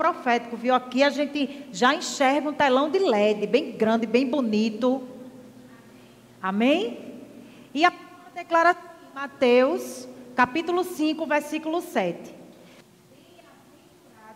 profético, 0.00 0.56
viu? 0.56 0.74
Aqui 0.74 1.02
a 1.02 1.10
gente 1.10 1.66
já 1.70 1.94
enxerga 1.94 2.48
um 2.48 2.54
telão 2.54 2.88
de 2.88 2.98
LED, 2.98 3.46
bem 3.46 3.72
grande, 3.72 4.06
bem 4.06 4.26
bonito. 4.26 5.02
Amém? 6.42 7.20
E 7.74 7.84
a 7.84 7.92
declara 8.34 8.70
assim, 8.70 8.80
Mateus, 9.14 10.08
capítulo 10.34 10.84
5, 10.84 11.26
versículo 11.26 11.82
7. 11.82 12.34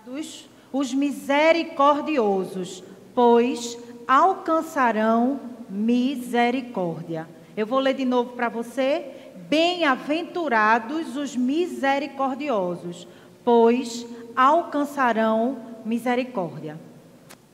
Bem-aventurados 0.04 0.50
os 0.70 0.92
misericordiosos, 0.92 2.84
pois 3.14 3.78
alcançarão 4.06 5.40
misericórdia. 5.70 7.26
Eu 7.56 7.66
vou 7.66 7.78
ler 7.78 7.94
de 7.94 8.04
novo 8.04 8.34
para 8.34 8.50
você. 8.50 9.30
Bem-aventurados 9.48 11.16
os 11.16 11.34
misericordiosos, 11.34 13.08
pois 13.42 14.06
alcançarão 14.36 15.58
misericórdia. 15.84 16.78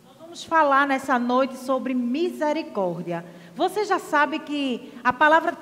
Nós 0.07 0.17
vamos 0.19 0.45
falar 0.45 0.87
nessa 0.87 1.19
noite 1.19 1.57
sobre 1.57 1.95
misericórdia. 1.95 3.25
Você 3.55 3.85
já 3.85 3.99
sabe 3.99 4.39
que 4.39 4.93
a 5.03 5.13
palavra 5.13 5.57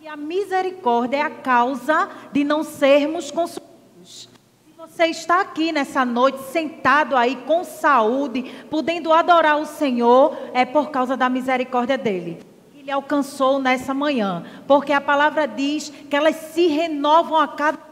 que 0.00 0.06
a 0.06 0.16
misericórdia 0.16 1.16
é 1.16 1.22
a 1.22 1.30
causa 1.30 2.08
de 2.32 2.44
não 2.44 2.62
sermos 2.62 3.32
consumidos. 3.32 4.28
Se 4.64 4.72
você 4.76 5.06
está 5.06 5.40
aqui 5.40 5.72
nessa 5.72 6.04
noite, 6.04 6.38
sentado 6.50 7.16
aí 7.16 7.34
com 7.34 7.64
saúde, 7.64 8.44
podendo 8.70 9.12
adorar 9.12 9.58
o 9.58 9.66
Senhor, 9.66 10.38
é 10.54 10.64
por 10.64 10.90
causa 10.90 11.16
da 11.16 11.28
misericórdia 11.28 11.98
dele. 11.98 12.38
Ele 12.76 12.92
alcançou 12.92 13.58
nessa 13.58 13.92
manhã. 13.92 14.44
Porque 14.68 14.92
a 14.92 15.00
palavra 15.00 15.46
diz 15.46 15.90
que 15.90 16.14
elas 16.14 16.36
se 16.36 16.68
renovam 16.68 17.36
a 17.36 17.48
cada 17.48 17.87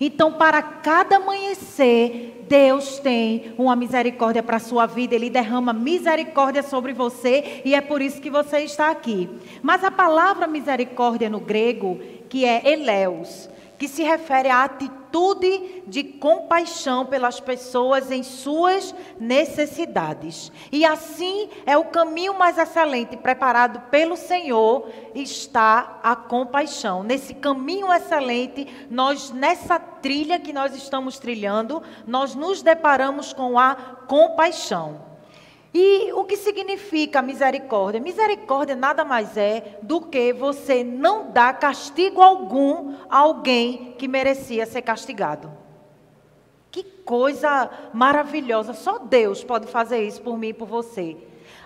então, 0.00 0.32
para 0.32 0.62
cada 0.62 1.16
amanhecer, 1.16 2.44
Deus 2.48 2.98
tem 2.98 3.54
uma 3.56 3.76
misericórdia 3.76 4.42
para 4.42 4.56
a 4.56 4.60
sua 4.60 4.86
vida, 4.86 5.14
Ele 5.14 5.30
derrama 5.30 5.72
misericórdia 5.72 6.62
sobre 6.62 6.92
você 6.92 7.62
e 7.64 7.74
é 7.74 7.80
por 7.80 8.02
isso 8.02 8.20
que 8.20 8.30
você 8.30 8.60
está 8.60 8.90
aqui. 8.90 9.28
Mas 9.62 9.84
a 9.84 9.90
palavra 9.90 10.46
misericórdia 10.46 11.30
no 11.30 11.40
grego, 11.40 12.00
que 12.28 12.44
é 12.44 12.72
eleus, 12.72 13.48
que 13.78 13.88
se 13.88 14.02
refere 14.02 14.48
à 14.48 14.64
atitude 14.64 15.03
de 15.86 16.02
compaixão 16.02 17.06
pelas 17.06 17.38
pessoas 17.38 18.10
em 18.10 18.24
suas 18.24 18.92
necessidades. 19.20 20.50
E 20.72 20.84
assim 20.84 21.48
é 21.64 21.76
o 21.76 21.84
caminho 21.84 22.36
mais 22.36 22.58
excelente 22.58 23.16
preparado 23.16 23.80
pelo 23.90 24.16
Senhor 24.16 24.90
está 25.14 26.00
a 26.02 26.16
compaixão. 26.16 27.04
Nesse 27.04 27.32
caminho 27.34 27.92
excelente, 27.92 28.66
nós 28.90 29.30
nessa 29.30 29.78
trilha 29.78 30.40
que 30.40 30.52
nós 30.52 30.74
estamos 30.74 31.18
trilhando, 31.18 31.80
nós 32.06 32.34
nos 32.34 32.60
deparamos 32.60 33.32
com 33.32 33.56
a 33.56 33.74
compaixão. 34.08 35.13
E 35.76 36.12
o 36.12 36.24
que 36.24 36.36
significa 36.36 37.20
misericórdia? 37.20 38.00
Misericórdia 38.00 38.76
nada 38.76 39.04
mais 39.04 39.36
é 39.36 39.76
do 39.82 40.02
que 40.02 40.32
você 40.32 40.84
não 40.84 41.32
dar 41.32 41.58
castigo 41.58 42.22
algum 42.22 42.94
a 43.10 43.18
alguém 43.18 43.92
que 43.98 44.06
merecia 44.06 44.66
ser 44.66 44.82
castigado. 44.82 45.50
Que 46.70 46.84
coisa 46.84 47.68
maravilhosa! 47.92 48.72
Só 48.72 48.98
Deus 49.00 49.42
pode 49.42 49.66
fazer 49.66 50.06
isso 50.06 50.22
por 50.22 50.38
mim 50.38 50.48
e 50.48 50.54
por 50.54 50.68
você. 50.68 51.16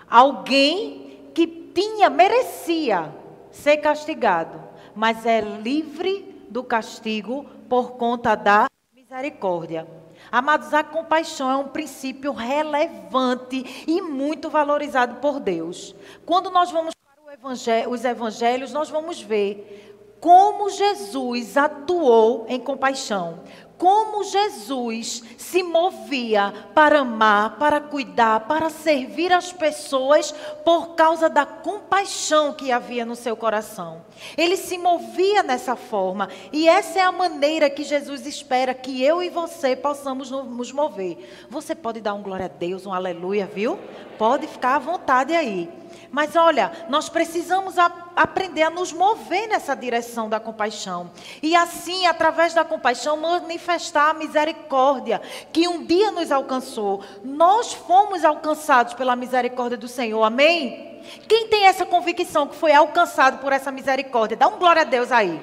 Alguém 0.09 1.29
que 1.35 1.45
tinha, 1.45 2.09
merecia 2.09 3.13
ser 3.51 3.77
castigado, 3.77 4.59
mas 4.95 5.23
é 5.23 5.39
livre 5.39 6.45
do 6.49 6.63
castigo 6.63 7.45
por 7.69 7.91
conta 7.91 8.33
da 8.33 8.65
misericórdia. 8.91 9.98
Amados, 10.31 10.73
a 10.73 10.83
compaixão 10.83 11.49
é 11.49 11.55
um 11.55 11.67
princípio 11.67 12.31
relevante 12.31 13.85
e 13.87 14.01
muito 14.01 14.49
valorizado 14.49 15.15
por 15.15 15.39
Deus. 15.39 15.95
Quando 16.25 16.51
nós 16.51 16.71
vamos 16.71 16.93
para 16.93 17.33
evangelho, 17.33 17.89
os 17.89 18.05
evangelhos, 18.05 18.73
nós 18.73 18.89
vamos 18.89 19.21
ver 19.21 19.95
como 20.19 20.69
Jesus 20.69 21.55
atuou 21.55 22.45
em 22.49 22.59
compaixão, 22.59 23.39
como 23.79 24.25
Jesus 24.25 25.23
se 25.37 25.63
movia 25.63 26.53
para 26.75 26.99
amar, 26.99 27.57
para 27.57 27.79
cuidar, 27.79 28.41
para 28.41 28.69
servir 28.69 29.31
as 29.31 29.53
pessoas 29.53 30.33
por 30.65 30.95
causa 30.95 31.29
da 31.29 31.45
compaixão 31.45 32.53
que 32.53 32.73
havia 32.73 33.05
no 33.05 33.15
seu 33.15 33.37
coração. 33.37 34.01
Ele 34.37 34.57
se 34.57 34.77
movia 34.77 35.41
dessa 35.41 35.77
forma 35.77 36.27
e 36.51 36.67
essa 36.67 36.99
é 36.99 37.01
a 37.01 37.11
maneira 37.11 37.69
que 37.69 37.85
Jesus 37.85 38.27
espera 38.27 38.73
que 38.73 39.01
eu 39.01 39.23
e 39.23 39.29
você 39.29 39.77
possamos 39.77 40.29
nos 40.29 40.73
mover. 40.73 41.17
Você 41.49 41.73
pode 41.73 42.01
dar 42.01 42.13
um 42.13 42.21
glória 42.21 42.47
a 42.47 42.49
Deus, 42.49 42.85
um 42.85 42.93
aleluia, 42.93 43.45
viu? 43.45 43.79
Pode 44.17 44.45
ficar 44.45 44.75
à 44.75 44.79
vontade 44.79 45.33
aí. 45.33 45.69
Mas 46.11 46.35
olha, 46.35 46.71
nós 46.89 47.07
precisamos 47.07 47.77
a, 47.77 47.91
aprender 48.15 48.63
a 48.63 48.69
nos 48.69 48.91
mover 48.91 49.47
nessa 49.47 49.75
direção 49.75 50.27
da 50.27 50.39
compaixão. 50.39 51.11
E 51.41 51.55
assim, 51.55 52.05
através 52.05 52.53
da 52.53 52.65
compaixão, 52.65 53.17
manifestar 53.17 54.09
a 54.09 54.13
misericórdia 54.13 55.21
que 55.53 55.67
um 55.67 55.85
dia 55.85 56.11
nos 56.11 56.31
alcançou. 56.31 57.03
Nós 57.23 57.73
fomos 57.73 58.25
alcançados 58.25 58.93
pela 58.93 59.15
misericórdia 59.15 59.77
do 59.77 59.87
Senhor. 59.87 60.23
Amém? 60.23 60.99
Quem 61.27 61.47
tem 61.47 61.65
essa 61.65 61.85
convicção 61.85 62.47
que 62.47 62.55
foi 62.55 62.73
alcançado 62.73 63.39
por 63.39 63.53
essa 63.53 63.71
misericórdia? 63.71 64.35
Dá 64.35 64.47
um 64.47 64.57
glória 64.57 64.81
a 64.81 64.85
Deus 64.85 65.11
aí. 65.11 65.39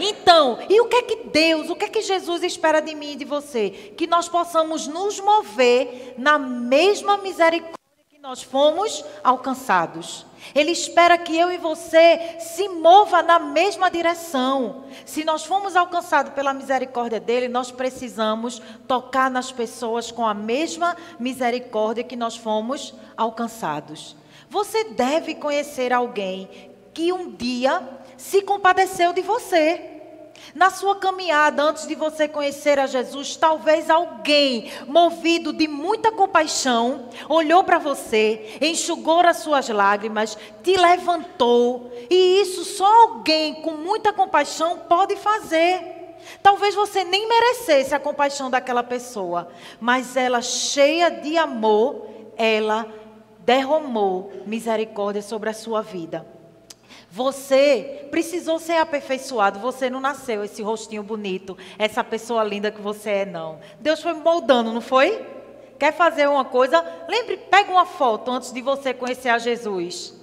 Então, 0.00 0.58
e 0.68 0.80
o 0.80 0.86
que 0.86 0.96
é 0.96 1.02
que 1.02 1.16
Deus, 1.24 1.70
o 1.70 1.74
que 1.74 1.86
é 1.86 1.88
que 1.88 2.02
Jesus 2.02 2.44
espera 2.44 2.80
de 2.80 2.94
mim 2.94 3.12
e 3.12 3.16
de 3.16 3.24
você? 3.24 3.70
Que 3.96 4.06
nós 4.06 4.28
possamos 4.28 4.86
nos 4.86 5.18
mover 5.18 6.14
na 6.16 6.38
mesma 6.38 7.18
misericórdia 7.18 7.77
nós 8.20 8.42
fomos 8.42 9.04
alcançados. 9.22 10.26
Ele 10.52 10.72
espera 10.72 11.16
que 11.16 11.36
eu 11.36 11.52
e 11.52 11.58
você 11.58 12.36
se 12.40 12.68
mova 12.68 13.22
na 13.22 13.38
mesma 13.38 13.88
direção. 13.88 14.84
Se 15.06 15.24
nós 15.24 15.44
fomos 15.44 15.76
alcançados 15.76 16.32
pela 16.32 16.52
misericórdia 16.52 17.20
dele, 17.20 17.46
nós 17.46 17.70
precisamos 17.70 18.60
tocar 18.88 19.30
nas 19.30 19.52
pessoas 19.52 20.10
com 20.10 20.26
a 20.26 20.34
mesma 20.34 20.96
misericórdia 21.18 22.02
que 22.02 22.16
nós 22.16 22.36
fomos 22.36 22.92
alcançados. 23.16 24.16
Você 24.50 24.84
deve 24.84 25.36
conhecer 25.36 25.92
alguém 25.92 26.72
que 26.92 27.12
um 27.12 27.30
dia 27.30 27.86
se 28.16 28.42
compadeceu 28.42 29.12
de 29.12 29.22
você. 29.22 29.97
Na 30.54 30.70
sua 30.70 30.96
caminhada, 30.96 31.62
antes 31.62 31.86
de 31.86 31.94
você 31.94 32.26
conhecer 32.26 32.78
a 32.78 32.86
Jesus, 32.86 33.36
talvez 33.36 33.90
alguém, 33.90 34.70
movido 34.86 35.52
de 35.52 35.68
muita 35.68 36.10
compaixão, 36.10 37.08
olhou 37.28 37.62
para 37.64 37.78
você, 37.78 38.58
enxugou 38.60 39.20
as 39.20 39.38
suas 39.38 39.68
lágrimas, 39.68 40.38
te 40.62 40.76
levantou. 40.76 41.92
E 42.10 42.40
isso 42.40 42.64
só 42.64 42.86
alguém 43.02 43.62
com 43.62 43.72
muita 43.72 44.12
compaixão 44.12 44.78
pode 44.88 45.16
fazer. 45.16 46.16
Talvez 46.42 46.74
você 46.74 47.04
nem 47.04 47.28
merecesse 47.28 47.94
a 47.94 48.00
compaixão 48.00 48.50
daquela 48.50 48.82
pessoa, 48.82 49.48
mas 49.80 50.16
ela, 50.16 50.42
cheia 50.42 51.10
de 51.10 51.36
amor, 51.36 52.06
ela 52.36 52.86
derramou 53.40 54.32
misericórdia 54.46 55.22
sobre 55.22 55.50
a 55.50 55.54
sua 55.54 55.82
vida. 55.82 56.37
Você 57.10 58.06
precisou 58.10 58.58
ser 58.58 58.76
aperfeiçoado. 58.76 59.58
Você 59.60 59.88
não 59.88 60.00
nasceu 60.00 60.44
esse 60.44 60.62
rostinho 60.62 61.02
bonito, 61.02 61.56
essa 61.78 62.04
pessoa 62.04 62.44
linda 62.44 62.70
que 62.70 62.80
você 62.80 63.10
é, 63.10 63.26
não. 63.26 63.58
Deus 63.80 64.02
foi 64.02 64.12
moldando, 64.12 64.72
não 64.72 64.80
foi? 64.80 65.24
Quer 65.78 65.92
fazer 65.92 66.28
uma 66.28 66.44
coisa? 66.44 66.84
Lembre, 67.08 67.36
pega 67.36 67.70
uma 67.70 67.86
foto 67.86 68.30
antes 68.30 68.52
de 68.52 68.60
você 68.60 68.92
conhecer 68.92 69.28
a 69.28 69.38
Jesus. 69.38 70.17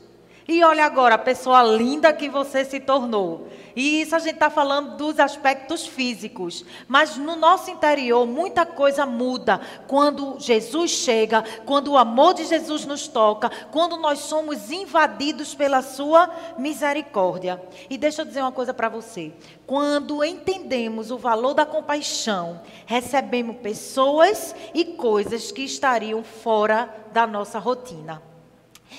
E 0.48 0.64
olha 0.64 0.86
agora 0.86 1.16
a 1.16 1.20
pessoa 1.20 1.64
linda 1.64 2.14
que 2.14 2.30
você 2.30 2.64
se 2.64 2.80
tornou. 2.80 3.48
E 3.76 4.02
isso 4.02 4.16
a 4.16 4.20
gente 4.20 4.36
está 4.36 4.48
falando 4.48 4.96
dos 4.96 5.20
aspectos 5.20 5.88
físicos. 5.88 6.64
Mas 6.88 7.18
no 7.18 7.36
nosso 7.36 7.72
interior, 7.72 8.28
muita 8.28 8.64
coisa 8.64 9.08
muda 9.08 9.60
quando 9.88 10.36
Jesus 10.40 10.92
chega, 10.92 11.44
quando 11.66 11.92
o 11.92 11.98
amor 11.98 12.36
de 12.36 12.46
Jesus 12.46 12.86
nos 12.86 13.08
toca, 13.08 13.50
quando 13.72 13.98
nós 13.98 14.20
somos 14.20 14.72
invadidos 14.72 15.56
pela 15.56 15.82
Sua 15.82 16.30
misericórdia. 16.60 17.60
E 17.90 17.98
deixa 17.98 18.22
eu 18.22 18.26
dizer 18.26 18.42
uma 18.42 18.52
coisa 18.52 18.74
para 18.74 18.88
você. 18.88 19.34
Quando 19.66 20.24
entendemos 20.24 21.10
o 21.10 21.18
valor 21.18 21.56
da 21.56 21.66
compaixão, 21.66 22.62
recebemos 22.86 23.58
pessoas 23.58 24.56
e 24.76 24.86
coisas 24.86 25.52
que 25.52 25.64
estariam 25.64 26.24
fora 26.24 26.96
da 27.12 27.26
nossa 27.26 27.58
rotina. 27.58 28.35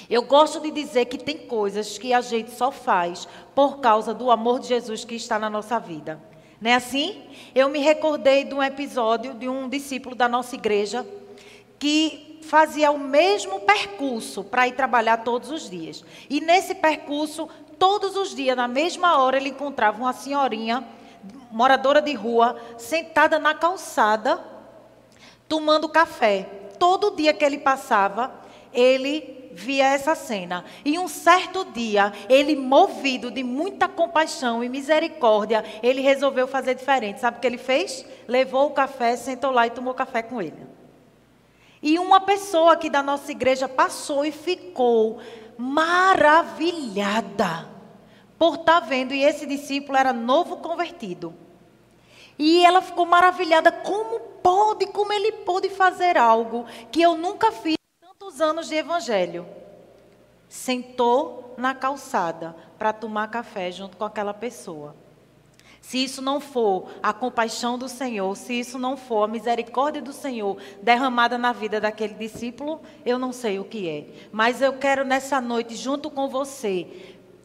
Eu 0.08 0.22
gosto 0.22 0.60
de 0.60 0.70
dizer 0.70 1.06
que 1.06 1.18
tem 1.18 1.38
coisas 1.38 1.98
que 1.98 2.12
a 2.12 2.20
gente 2.20 2.50
só 2.50 2.70
faz 2.70 3.26
por 3.54 3.78
causa 3.78 4.14
do 4.14 4.30
amor 4.30 4.60
de 4.60 4.68
Jesus 4.68 5.04
que 5.04 5.14
está 5.14 5.38
na 5.38 5.50
nossa 5.50 5.78
vida. 5.78 6.20
Não 6.60 6.70
é 6.70 6.74
assim? 6.74 7.22
Eu 7.54 7.68
me 7.68 7.78
recordei 7.80 8.44
de 8.44 8.54
um 8.54 8.62
episódio 8.62 9.34
de 9.34 9.48
um 9.48 9.68
discípulo 9.68 10.14
da 10.14 10.28
nossa 10.28 10.54
igreja 10.54 11.06
que 11.78 12.38
fazia 12.42 12.90
o 12.90 12.98
mesmo 12.98 13.60
percurso 13.60 14.44
para 14.44 14.68
ir 14.68 14.72
trabalhar 14.72 15.18
todos 15.18 15.50
os 15.50 15.68
dias. 15.68 16.04
E 16.30 16.40
nesse 16.40 16.74
percurso, 16.74 17.48
todos 17.78 18.16
os 18.16 18.34
dias, 18.34 18.56
na 18.56 18.68
mesma 18.68 19.18
hora, 19.18 19.36
ele 19.36 19.50
encontrava 19.50 19.98
uma 19.98 20.12
senhorinha, 20.12 20.86
moradora 21.50 22.00
de 22.00 22.14
rua, 22.14 22.56
sentada 22.78 23.38
na 23.38 23.54
calçada, 23.54 24.42
tomando 25.48 25.88
café. 25.88 26.48
Todo 26.78 27.16
dia 27.16 27.34
que 27.34 27.44
ele 27.44 27.58
passava, 27.58 28.32
ele 28.72 29.45
via 29.56 29.86
essa 29.86 30.14
cena. 30.14 30.62
E 30.84 30.98
um 30.98 31.08
certo 31.08 31.64
dia, 31.64 32.12
ele, 32.28 32.54
movido 32.54 33.30
de 33.30 33.42
muita 33.42 33.88
compaixão 33.88 34.62
e 34.62 34.68
misericórdia, 34.68 35.64
ele 35.82 36.02
resolveu 36.02 36.46
fazer 36.46 36.74
diferente. 36.74 37.20
Sabe 37.20 37.38
o 37.38 37.40
que 37.40 37.46
ele 37.46 37.56
fez? 37.56 38.04
Levou 38.28 38.66
o 38.66 38.72
café, 38.72 39.16
sentou 39.16 39.50
lá 39.50 39.66
e 39.66 39.70
tomou 39.70 39.94
café 39.94 40.20
com 40.22 40.42
ele. 40.42 40.66
E 41.82 41.98
uma 41.98 42.20
pessoa 42.20 42.74
aqui 42.74 42.90
da 42.90 43.02
nossa 43.02 43.32
igreja 43.32 43.66
passou 43.66 44.26
e 44.26 44.32
ficou 44.32 45.20
maravilhada 45.56 47.66
por 48.38 48.56
estar 48.56 48.82
tá 48.82 48.86
vendo. 48.86 49.14
E 49.14 49.24
esse 49.24 49.46
discípulo 49.46 49.96
era 49.96 50.12
novo 50.12 50.58
convertido. 50.58 51.32
E 52.38 52.62
ela 52.62 52.82
ficou 52.82 53.06
maravilhada. 53.06 53.72
Como 53.72 54.20
pode, 54.42 54.84
como 54.88 55.14
ele 55.14 55.32
pôde 55.32 55.70
fazer 55.70 56.18
algo 56.18 56.66
que 56.92 57.00
eu 57.00 57.16
nunca 57.16 57.50
fiz 57.52 57.75
anos 58.40 58.68
de 58.68 58.74
evangelho? 58.74 59.46
Sentou 60.48 61.54
na 61.56 61.74
calçada 61.74 62.54
para 62.78 62.92
tomar 62.92 63.28
café 63.28 63.70
junto 63.70 63.96
com 63.96 64.04
aquela 64.04 64.34
pessoa. 64.34 64.94
Se 65.80 66.02
isso 66.02 66.20
não 66.20 66.40
for 66.40 66.88
a 67.00 67.12
compaixão 67.12 67.78
do 67.78 67.88
Senhor, 67.88 68.36
se 68.36 68.54
isso 68.54 68.76
não 68.76 68.96
for 68.96 69.22
a 69.22 69.28
misericórdia 69.28 70.02
do 70.02 70.12
Senhor 70.12 70.56
derramada 70.82 71.38
na 71.38 71.52
vida 71.52 71.80
daquele 71.80 72.14
discípulo, 72.14 72.80
eu 73.04 73.20
não 73.20 73.32
sei 73.32 73.60
o 73.60 73.64
que 73.64 73.88
é. 73.88 74.06
Mas 74.32 74.60
eu 74.60 74.72
quero 74.72 75.04
nessa 75.04 75.40
noite, 75.40 75.76
junto 75.76 76.10
com 76.10 76.28
você, 76.28 76.88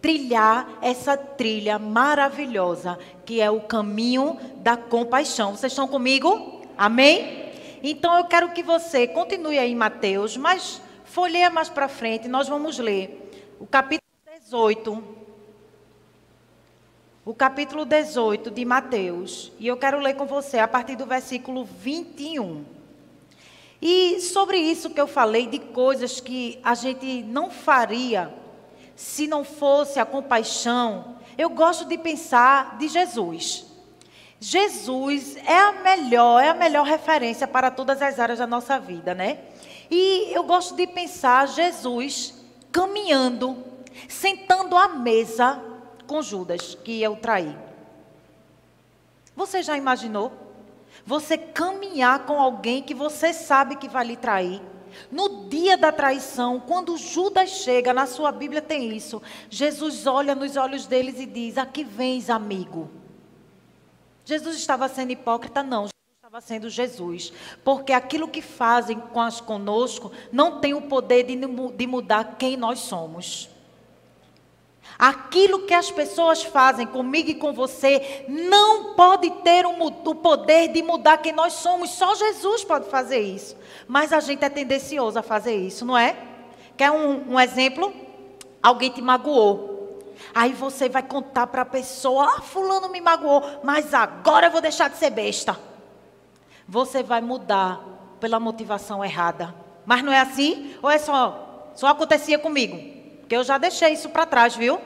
trilhar 0.01 0.67
essa 0.81 1.15
trilha 1.15 1.77
maravilhosa 1.77 2.97
que 3.23 3.39
é 3.39 3.51
o 3.51 3.61
caminho 3.61 4.39
da 4.57 4.75
compaixão. 4.75 5.55
Vocês 5.55 5.71
estão 5.71 5.87
comigo? 5.87 6.63
Amém? 6.75 7.50
Então 7.83 8.15
eu 8.17 8.25
quero 8.25 8.51
que 8.51 8.61
você 8.61 9.07
continue 9.07 9.57
aí 9.57 9.71
em 9.71 9.75
Mateus, 9.75 10.37
mas 10.37 10.81
folheia 11.03 11.49
mais 11.49 11.67
para 11.67 11.87
frente, 11.87 12.27
nós 12.27 12.47
vamos 12.47 12.77
ler 12.77 13.31
o 13.59 13.65
capítulo 13.65 14.07
18. 14.39 15.03
O 17.25 17.33
capítulo 17.33 17.85
18 17.85 18.51
de 18.51 18.65
Mateus, 18.65 19.51
e 19.59 19.67
eu 19.67 19.77
quero 19.77 19.99
ler 19.99 20.15
com 20.15 20.25
você 20.25 20.59
a 20.59 20.67
partir 20.67 20.95
do 20.95 21.05
versículo 21.05 21.65
21. 21.65 22.65
E 23.81 24.19
sobre 24.19 24.57
isso 24.57 24.91
que 24.91 25.01
eu 25.01 25.07
falei, 25.07 25.47
de 25.47 25.57
coisas 25.57 26.19
que 26.19 26.59
a 26.63 26.75
gente 26.75 27.23
não 27.23 27.49
faria 27.49 28.31
se 28.95 29.27
não 29.27 29.43
fosse 29.43 29.99
a 29.99 30.05
compaixão, 30.05 31.17
eu 31.35 31.49
gosto 31.49 31.85
de 31.85 31.97
pensar 31.97 32.77
de 32.77 32.87
Jesus. 32.87 33.70
Jesus 34.43 35.37
é 35.37 35.55
a 35.55 35.71
melhor, 35.83 36.43
é 36.43 36.49
a 36.49 36.53
melhor 36.55 36.83
referência 36.83 37.47
para 37.47 37.69
todas 37.69 38.01
as 38.01 38.19
áreas 38.19 38.39
da 38.39 38.47
nossa 38.47 38.79
vida, 38.79 39.13
né? 39.13 39.37
E 39.89 40.31
eu 40.33 40.43
gosto 40.43 40.75
de 40.75 40.87
pensar 40.87 41.47
Jesus 41.47 42.33
caminhando, 42.71 43.63
sentando 44.09 44.75
à 44.75 44.87
mesa 44.87 45.61
com 46.07 46.23
Judas, 46.23 46.73
que 46.83 46.99
eu 47.03 47.17
traí. 47.17 47.55
Você 49.35 49.61
já 49.61 49.77
imaginou? 49.77 50.31
Você 51.05 51.37
caminhar 51.37 52.25
com 52.25 52.41
alguém 52.41 52.81
que 52.81 52.95
você 52.95 53.33
sabe 53.33 53.75
que 53.75 53.87
vai 53.87 54.05
lhe 54.05 54.17
trair. 54.17 54.59
No 55.11 55.49
dia 55.49 55.77
da 55.77 55.91
traição, 55.91 56.59
quando 56.59 56.97
Judas 56.97 57.49
chega, 57.49 57.93
na 57.93 58.07
sua 58.07 58.31
Bíblia 58.31 58.61
tem 58.61 58.91
isso. 58.91 59.21
Jesus 59.51 60.07
olha 60.07 60.33
nos 60.33 60.57
olhos 60.57 60.87
deles 60.87 61.19
e 61.19 61.27
diz: 61.27 61.59
Aqui 61.59 61.83
vens, 61.83 62.27
amigo. 62.27 63.00
Jesus 64.25 64.55
estava 64.55 64.87
sendo 64.87 65.11
hipócrita? 65.11 65.63
Não. 65.63 65.83
Jesus 65.83 66.15
estava 66.15 66.41
sendo 66.41 66.69
Jesus. 66.69 67.33
Porque 67.63 67.93
aquilo 67.93 68.27
que 68.27 68.41
fazem 68.41 68.99
conosco 69.45 70.11
não 70.31 70.59
tem 70.59 70.73
o 70.73 70.81
poder 70.81 71.23
de, 71.23 71.35
de 71.35 71.87
mudar 71.87 72.35
quem 72.37 72.55
nós 72.55 72.79
somos. 72.79 73.49
Aquilo 74.97 75.65
que 75.65 75.73
as 75.73 75.89
pessoas 75.89 76.43
fazem 76.43 76.85
comigo 76.85 77.29
e 77.29 77.35
com 77.35 77.53
você 77.53 78.25
não 78.27 78.93
pode 78.93 79.31
ter 79.41 79.65
o, 79.65 79.71
o 79.71 80.15
poder 80.15 80.67
de 80.67 80.83
mudar 80.83 81.17
quem 81.17 81.31
nós 81.31 81.53
somos. 81.53 81.89
Só 81.91 82.13
Jesus 82.13 82.63
pode 82.63 82.87
fazer 82.89 83.19
isso. 83.19 83.55
Mas 83.87 84.13
a 84.13 84.19
gente 84.19 84.45
é 84.45 84.49
tendencioso 84.49 85.17
a 85.17 85.23
fazer 85.23 85.55
isso, 85.55 85.85
não 85.85 85.97
é? 85.97 86.15
Quer 86.77 86.91
um, 86.91 87.33
um 87.33 87.39
exemplo? 87.39 87.93
Alguém 88.61 88.91
te 88.91 89.01
magoou. 89.01 89.70
Aí 90.33 90.53
você 90.53 90.87
vai 90.89 91.03
contar 91.03 91.47
para 91.47 91.61
a 91.61 91.65
pessoa: 91.65 92.35
Ah, 92.37 92.41
Fulano 92.41 92.89
me 92.89 93.01
magoou, 93.01 93.61
mas 93.63 93.93
agora 93.93 94.47
eu 94.47 94.51
vou 94.51 94.61
deixar 94.61 94.89
de 94.89 94.97
ser 94.97 95.09
besta. 95.09 95.57
Você 96.67 97.03
vai 97.03 97.21
mudar 97.21 97.79
pela 98.19 98.39
motivação 98.39 99.03
errada. 99.03 99.53
Mas 99.85 100.03
não 100.03 100.13
é 100.13 100.19
assim? 100.19 100.75
Ou 100.81 100.89
é 100.89 100.97
só, 100.97 101.71
só 101.75 101.87
acontecia 101.87 102.37
comigo? 102.37 102.77
Porque 103.19 103.35
eu 103.35 103.43
já 103.43 103.57
deixei 103.57 103.93
isso 103.93 104.09
para 104.09 104.25
trás, 104.25 104.55
viu? 104.55 104.79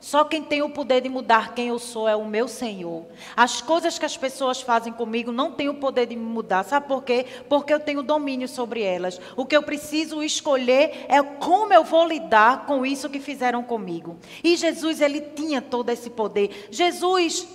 Só 0.00 0.24
quem 0.24 0.42
tem 0.42 0.62
o 0.62 0.70
poder 0.70 1.02
de 1.02 1.10
mudar 1.10 1.54
quem 1.54 1.68
eu 1.68 1.78
sou 1.78 2.08
é 2.08 2.16
o 2.16 2.24
meu 2.24 2.48
Senhor. 2.48 3.04
As 3.36 3.60
coisas 3.60 3.98
que 3.98 4.06
as 4.06 4.16
pessoas 4.16 4.62
fazem 4.62 4.94
comigo 4.94 5.30
não 5.30 5.52
têm 5.52 5.68
o 5.68 5.74
poder 5.74 6.06
de 6.06 6.16
me 6.16 6.24
mudar. 6.24 6.64
Sabe 6.64 6.88
por 6.88 7.04
quê? 7.04 7.26
Porque 7.50 7.72
eu 7.72 7.78
tenho 7.78 8.02
domínio 8.02 8.48
sobre 8.48 8.82
elas. 8.82 9.20
O 9.36 9.44
que 9.44 9.54
eu 9.54 9.62
preciso 9.62 10.22
escolher 10.22 11.04
é 11.06 11.22
como 11.22 11.74
eu 11.74 11.84
vou 11.84 12.06
lidar 12.06 12.64
com 12.64 12.86
isso 12.86 13.10
que 13.10 13.20
fizeram 13.20 13.62
comigo. 13.62 14.16
E 14.42 14.56
Jesus, 14.56 15.02
ele 15.02 15.20
tinha 15.20 15.60
todo 15.60 15.90
esse 15.90 16.08
poder. 16.08 16.68
Jesus, 16.70 17.46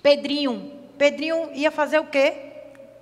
Pedrinho, 0.00 0.72
Pedrinho 0.96 1.50
ia 1.52 1.72
fazer 1.72 1.98
o 1.98 2.06
quê? 2.06 2.34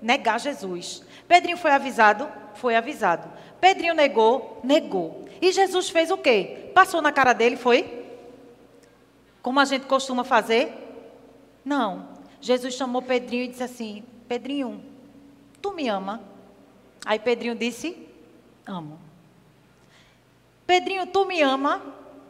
Negar 0.00 0.40
Jesus. 0.40 1.02
Pedrinho 1.28 1.58
foi 1.58 1.72
avisado? 1.72 2.26
Foi 2.54 2.74
avisado. 2.74 3.30
Pedrinho 3.60 3.92
negou? 3.92 4.58
Negou. 4.64 5.26
E 5.42 5.52
Jesus 5.52 5.90
fez 5.90 6.10
o 6.10 6.16
quê? 6.16 6.70
Passou 6.74 7.02
na 7.02 7.12
cara 7.12 7.34
dele, 7.34 7.56
foi? 7.56 7.99
Como 9.42 9.60
a 9.60 9.64
gente 9.64 9.86
costuma 9.86 10.24
fazer? 10.24 10.72
Não. 11.64 12.08
Jesus 12.40 12.74
chamou 12.74 13.02
Pedrinho 13.02 13.44
e 13.44 13.48
disse 13.48 13.62
assim: 13.62 14.04
Pedrinho, 14.28 14.82
tu 15.60 15.72
me 15.72 15.88
ama? 15.88 16.20
Aí 17.04 17.18
Pedrinho 17.18 17.54
disse: 17.54 18.06
Amo. 18.66 18.98
Pedrinho, 20.66 21.06
tu 21.06 21.24
me 21.24 21.42
ama? 21.42 21.82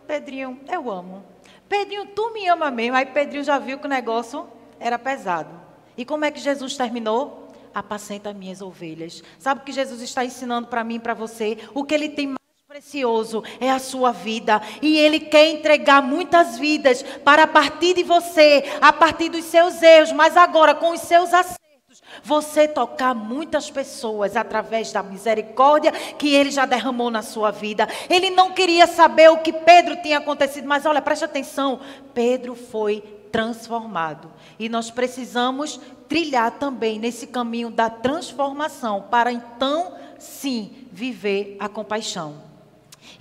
Pedrinho, 0.07 0.59
eu 0.67 0.91
amo. 0.91 1.23
Pedrinho, 1.69 2.07
tu 2.07 2.33
me 2.33 2.49
ama 2.49 2.71
mesmo? 2.71 2.97
Aí 2.97 3.07
Pedrinho 3.07 3.45
já 3.45 3.59
viu 3.59 3.79
que 3.79 3.87
o 3.87 3.89
negócio 3.89 4.49
era 4.79 4.99
pesado. 4.99 5.51
E 5.97 6.05
como 6.05 6.25
é 6.25 6.31
que 6.31 6.41
Jesus 6.41 6.77
terminou? 6.77 7.49
Apacenta 7.75 8.33
minhas 8.33 8.63
ovelhas. 8.63 9.23
Sabe 9.39 9.61
o 9.61 9.65
que 9.65 9.73
Jesus 9.73 10.01
está 10.01 10.25
ensinando 10.25 10.69
para 10.69 10.83
mim 10.83 10.97
e 10.97 11.01
para 11.01 11.15
você? 11.15 11.59
O 11.75 11.85
que 11.85 11.95
ele 11.95 12.09
tem 12.09 12.35
precioso 12.71 13.43
é 13.59 13.69
a 13.69 13.81
sua 13.81 14.13
vida 14.13 14.63
e 14.81 14.97
Ele 14.97 15.19
quer 15.19 15.49
entregar 15.49 16.01
muitas 16.01 16.57
vidas 16.57 17.03
para 17.25 17.43
a 17.43 17.47
partir 17.49 17.95
de 17.95 18.05
você, 18.05 18.63
a 18.81 18.93
partir 18.93 19.29
dos 19.29 19.45
seus 19.47 19.83
erros, 19.83 20.13
mas 20.13 20.37
agora 20.37 20.73
com 20.73 20.93
os 20.93 21.01
seus 21.01 21.35
acertos, 21.35 22.01
você 22.23 22.69
tocar 22.69 23.13
muitas 23.13 23.69
pessoas 23.69 24.37
através 24.37 24.93
da 24.93 25.03
misericórdia 25.03 25.91
que 25.91 26.33
Ele 26.33 26.53
já 26.53 26.65
derramou 26.65 27.11
na 27.11 27.23
sua 27.23 27.51
vida. 27.51 27.89
Ele 28.09 28.31
não 28.31 28.53
queria 28.53 28.87
saber 28.87 29.29
o 29.31 29.39
que 29.39 29.53
Pedro 29.53 30.01
tinha 30.01 30.19
acontecido, 30.19 30.69
mas 30.69 30.87
olha, 30.87 31.03
preste 31.03 31.25
atenção: 31.25 31.81
Pedro 32.15 32.55
foi 32.55 33.01
transformado 33.33 34.31
e 34.61 34.69
nós 34.69 34.93
precisamos 34.93 35.81
trilhar 36.09 36.53
também 36.53 37.01
nesse 37.01 37.27
caminho 37.27 37.69
da 37.69 37.91
transformação 37.91 39.07
para 39.11 39.33
então 39.33 39.93
sim 40.21 40.87
viver 40.93 41.57
a 41.59 41.69
compaixão. 41.69 42.50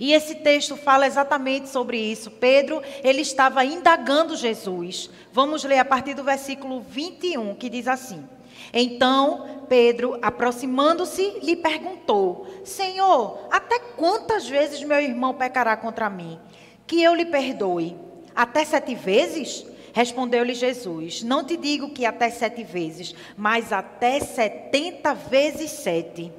E 0.00 0.14
esse 0.14 0.36
texto 0.36 0.78
fala 0.78 1.06
exatamente 1.06 1.68
sobre 1.68 1.98
isso. 1.98 2.30
Pedro, 2.30 2.82
ele 3.04 3.20
estava 3.20 3.62
indagando 3.62 4.34
Jesus. 4.34 5.10
Vamos 5.30 5.62
ler 5.62 5.78
a 5.78 5.84
partir 5.84 6.14
do 6.14 6.24
versículo 6.24 6.80
21, 6.80 7.54
que 7.54 7.68
diz 7.68 7.86
assim: 7.86 8.26
Então 8.72 9.66
Pedro, 9.68 10.18
aproximando-se, 10.22 11.38
lhe 11.42 11.54
perguntou: 11.54 12.46
Senhor, 12.64 13.46
até 13.52 13.78
quantas 13.78 14.48
vezes 14.48 14.82
meu 14.82 15.00
irmão 15.00 15.34
pecará 15.34 15.76
contra 15.76 16.08
mim? 16.08 16.40
Que 16.86 17.02
eu 17.02 17.14
lhe 17.14 17.26
perdoe? 17.26 17.94
Até 18.34 18.64
sete 18.64 18.94
vezes? 18.94 19.66
Respondeu-lhe 19.92 20.54
Jesus: 20.54 21.22
Não 21.22 21.44
te 21.44 21.58
digo 21.58 21.90
que 21.90 22.06
até 22.06 22.30
sete 22.30 22.64
vezes, 22.64 23.14
mas 23.36 23.70
até 23.70 24.18
setenta 24.18 25.12
vezes 25.12 25.70
sete. 25.70 26.32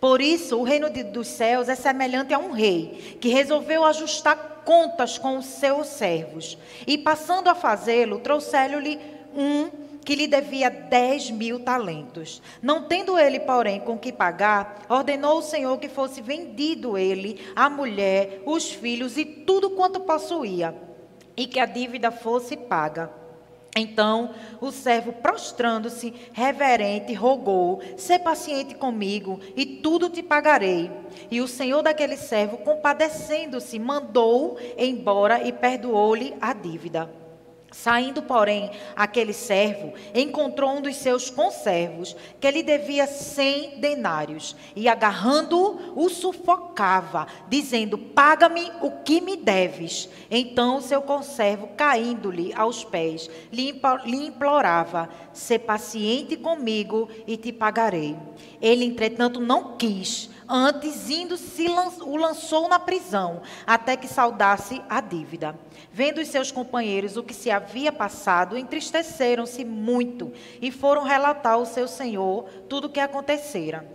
Por 0.00 0.20
isso, 0.20 0.58
o 0.58 0.62
reino 0.62 0.90
de, 0.90 1.02
dos 1.02 1.28
céus 1.28 1.68
é 1.68 1.74
semelhante 1.74 2.32
a 2.34 2.38
um 2.38 2.52
rei 2.52 3.18
que 3.20 3.28
resolveu 3.28 3.84
ajustar 3.84 4.62
contas 4.64 5.16
com 5.18 5.38
os 5.38 5.46
seus 5.46 5.86
servos. 5.86 6.58
E 6.86 6.98
passando 6.98 7.48
a 7.48 7.54
fazê-lo, 7.54 8.18
trouxeram-lhe 8.18 8.98
um 9.34 9.70
que 10.04 10.14
lhe 10.14 10.26
devia 10.26 10.70
dez 10.70 11.30
mil 11.30 11.60
talentos. 11.60 12.40
Não 12.62 12.84
tendo 12.84 13.18
ele, 13.18 13.40
porém, 13.40 13.78
com 13.78 13.98
que 13.98 14.10
pagar, 14.10 14.86
ordenou 14.88 15.38
o 15.38 15.42
Senhor 15.42 15.78
que 15.78 15.88
fosse 15.88 16.22
vendido 16.22 16.96
ele, 16.96 17.38
a 17.54 17.68
mulher, 17.68 18.42
os 18.46 18.70
filhos 18.70 19.18
e 19.18 19.24
tudo 19.24 19.70
quanto 19.70 20.00
possuía, 20.00 20.74
e 21.36 21.46
que 21.46 21.60
a 21.60 21.66
dívida 21.66 22.10
fosse 22.10 22.56
paga. 22.56 23.10
Então 23.76 24.34
o 24.60 24.70
servo, 24.70 25.12
prostrando-se, 25.12 26.12
reverente, 26.32 27.12
rogou: 27.14 27.80
Sê 27.96 28.18
paciente 28.18 28.74
comigo, 28.74 29.40
e 29.56 29.64
tudo 29.64 30.10
te 30.10 30.22
pagarei. 30.22 30.90
E 31.30 31.40
o 31.40 31.48
senhor 31.48 31.82
daquele 31.82 32.16
servo, 32.16 32.58
compadecendo-se, 32.58 33.78
mandou 33.78 34.58
embora 34.76 35.42
e 35.46 35.52
perdoou-lhe 35.52 36.34
a 36.40 36.52
dívida. 36.52 37.17
Saindo, 37.80 38.22
porém, 38.22 38.72
aquele 38.96 39.32
servo 39.32 39.92
encontrou 40.12 40.70
um 40.70 40.82
dos 40.82 40.96
seus 40.96 41.30
conservos, 41.30 42.16
que 42.40 42.50
lhe 42.50 42.64
devia 42.64 43.06
cem 43.06 43.78
denários, 43.78 44.56
e 44.74 44.88
agarrando-o, 44.88 45.94
o 45.94 46.08
sufocava, 46.08 47.28
dizendo: 47.48 47.96
Paga-me 47.96 48.72
o 48.82 48.90
que 49.04 49.20
me 49.20 49.36
deves. 49.36 50.08
Então 50.28 50.80
seu 50.80 51.00
conservo, 51.00 51.68
caindo-lhe 51.76 52.52
aos 52.52 52.82
pés, 52.82 53.30
lhe 53.52 53.72
implorava: 54.26 55.08
Sê 55.32 55.56
paciente 55.56 56.36
comigo 56.36 57.08
e 57.28 57.36
te 57.36 57.52
pagarei. 57.52 58.16
Ele, 58.60 58.86
entretanto, 58.86 59.38
não 59.38 59.76
quis 59.76 60.28
Antes, 60.48 61.10
indo, 61.10 61.36
se 61.36 61.66
o 61.68 62.16
lançou 62.16 62.68
na 62.68 62.78
prisão, 62.78 63.42
até 63.66 63.96
que 63.96 64.08
saudasse 64.08 64.80
a 64.88 64.98
dívida. 64.98 65.54
Vendo 65.92 66.22
os 66.22 66.28
seus 66.28 66.50
companheiros 66.50 67.18
o 67.18 67.22
que 67.22 67.34
se 67.34 67.50
havia 67.50 67.92
passado, 67.92 68.56
entristeceram-se 68.56 69.62
muito 69.62 70.32
e 70.62 70.70
foram 70.70 71.02
relatar 71.02 71.54
ao 71.54 71.66
seu 71.66 71.86
senhor 71.86 72.48
tudo 72.66 72.86
o 72.86 72.90
que 72.90 73.00
acontecera. 73.00 73.86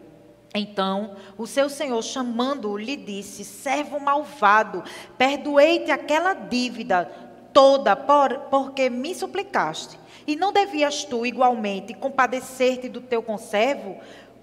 Então, 0.54 1.16
o 1.36 1.48
seu 1.48 1.68
senhor, 1.68 2.04
chamando-o, 2.04 2.78
lhe 2.78 2.96
disse: 2.96 3.44
Servo 3.44 4.00
malvado, 4.00 4.84
perdoei-te 5.18 5.90
aquela 5.90 6.36
dívida 6.36 7.12
toda, 7.52 7.96
por, 7.96 8.38
porque 8.52 8.90
me 8.90 9.16
suplicaste. 9.16 10.00
E 10.26 10.36
não 10.36 10.54
devias 10.54 11.04
tu, 11.04 11.26
igualmente, 11.26 11.94
compadecer-te 11.94 12.88
do 12.88 13.02
teu 13.02 13.22
conservo, 13.22 13.98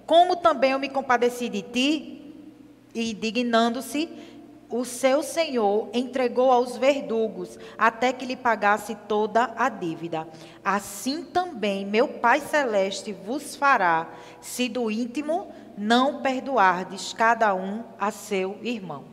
como 0.07 0.37
também 0.37 0.73
eu 0.73 0.79
me 0.79 0.89
compadeci 0.89 1.49
de 1.49 1.63
ti, 1.63 2.35
e 2.95 3.13
indignando-se, 3.13 4.09
o 4.69 4.85
seu 4.85 5.23
senhor 5.23 5.89
entregou 5.93 6.53
aos 6.53 6.77
verdugos 6.77 7.59
até 7.77 8.13
que 8.13 8.25
lhe 8.25 8.37
pagasse 8.37 8.95
toda 9.09 9.53
a 9.57 9.69
dívida. 9.69 10.29
Assim 10.65 11.25
também 11.25 11.85
meu 11.85 12.07
Pai 12.07 12.41
celeste 12.41 13.13
vos 13.13 13.57
fará, 13.57 14.09
se 14.41 14.69
do 14.69 14.91
íntimo 14.91 15.53
não 15.77 16.21
perdoardes 16.23 17.13
cada 17.13 17.55
um 17.55 17.83
a 17.99 18.11
seu 18.11 18.59
irmão. 18.63 19.05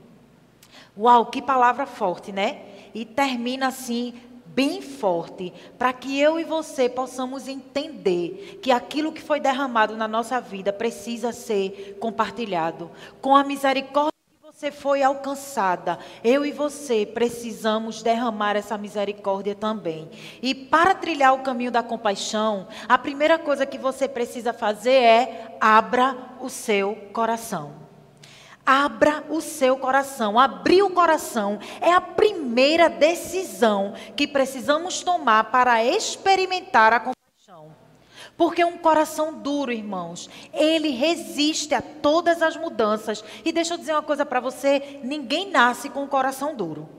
Uau, 0.97 1.27
que 1.27 1.41
palavra 1.41 1.85
forte, 1.85 2.31
né? 2.31 2.61
E 2.93 3.05
termina 3.05 3.67
assim 3.67 4.13
bem 4.57 4.81
forte 4.81 5.53
para 5.77 5.93
que 5.93 6.19
eu 6.19 6.39
e 6.39 6.43
você 6.43 6.89
possamos 6.89 7.47
entender 7.47 8.57
que 8.59 8.71
aquilo 8.71 9.11
que 9.11 9.21
foi 9.21 9.39
derramado 9.39 9.95
na 9.95 10.07
nossa 10.07 10.41
vida 10.41 10.73
precisa 10.73 11.31
ser 11.31 11.95
compartilhado. 11.99 12.89
Com 13.21 13.35
a 13.35 13.43
misericórdia 13.43 14.11
que 14.11 14.51
você 14.51 14.71
foi 14.71 15.03
alcançada, 15.03 15.99
eu 16.23 16.43
e 16.43 16.51
você 16.51 17.05
precisamos 17.05 18.01
derramar 18.01 18.55
essa 18.55 18.79
misericórdia 18.79 19.53
também. 19.53 20.09
E 20.41 20.55
para 20.55 20.95
trilhar 20.95 21.35
o 21.35 21.43
caminho 21.43 21.69
da 21.69 21.83
compaixão, 21.83 22.67
a 22.89 22.97
primeira 22.97 23.37
coisa 23.37 23.63
que 23.63 23.77
você 23.77 24.07
precisa 24.07 24.53
fazer 24.53 24.89
é 24.89 25.55
abra 25.61 26.17
o 26.41 26.49
seu 26.49 26.95
coração. 27.13 27.86
Abra 28.69 29.23
o 29.29 29.39
seu 29.39 29.77
coração. 29.77 30.37
Abrir 30.37 30.83
o 30.83 30.89
coração 30.89 31.57
é 31.79 31.93
a 31.93 32.01
primeira 32.01 32.89
decisão 32.89 33.93
que 34.13 34.27
precisamos 34.27 35.01
tomar 35.01 35.45
para 35.45 35.85
experimentar 35.85 36.91
a 36.91 36.99
compaixão. 36.99 37.73
Porque 38.35 38.65
um 38.65 38.77
coração 38.77 39.33
duro, 39.33 39.71
irmãos, 39.71 40.29
ele 40.51 40.89
resiste 40.89 41.73
a 41.73 41.81
todas 41.81 42.41
as 42.41 42.57
mudanças. 42.57 43.23
E 43.45 43.53
deixa 43.53 43.75
eu 43.75 43.77
dizer 43.77 43.93
uma 43.93 44.03
coisa 44.03 44.25
para 44.25 44.41
você: 44.41 44.99
ninguém 45.01 45.49
nasce 45.49 45.89
com 45.89 46.03
um 46.03 46.07
coração 46.07 46.53
duro. 46.53 46.89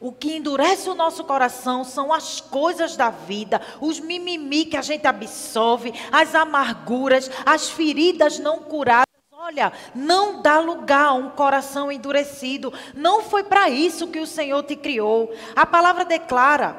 O 0.00 0.10
que 0.10 0.36
endurece 0.36 0.88
o 0.88 0.94
nosso 0.94 1.22
coração 1.24 1.84
são 1.84 2.10
as 2.10 2.40
coisas 2.40 2.96
da 2.96 3.10
vida, 3.10 3.60
os 3.78 4.00
mimimi 4.00 4.64
que 4.64 4.76
a 4.78 4.82
gente 4.82 5.06
absorve, 5.06 5.92
as 6.10 6.34
amarguras, 6.34 7.30
as 7.44 7.68
feridas 7.68 8.38
não 8.38 8.60
curadas. 8.60 9.13
Olha, 9.46 9.74
não 9.94 10.40
dá 10.40 10.58
lugar 10.58 11.08
a 11.08 11.12
um 11.12 11.28
coração 11.28 11.92
endurecido. 11.92 12.72
Não 12.94 13.20
foi 13.20 13.44
para 13.44 13.68
isso 13.68 14.08
que 14.08 14.18
o 14.18 14.26
Senhor 14.26 14.62
te 14.62 14.74
criou. 14.74 15.34
A 15.54 15.66
palavra 15.66 16.02
declara, 16.02 16.74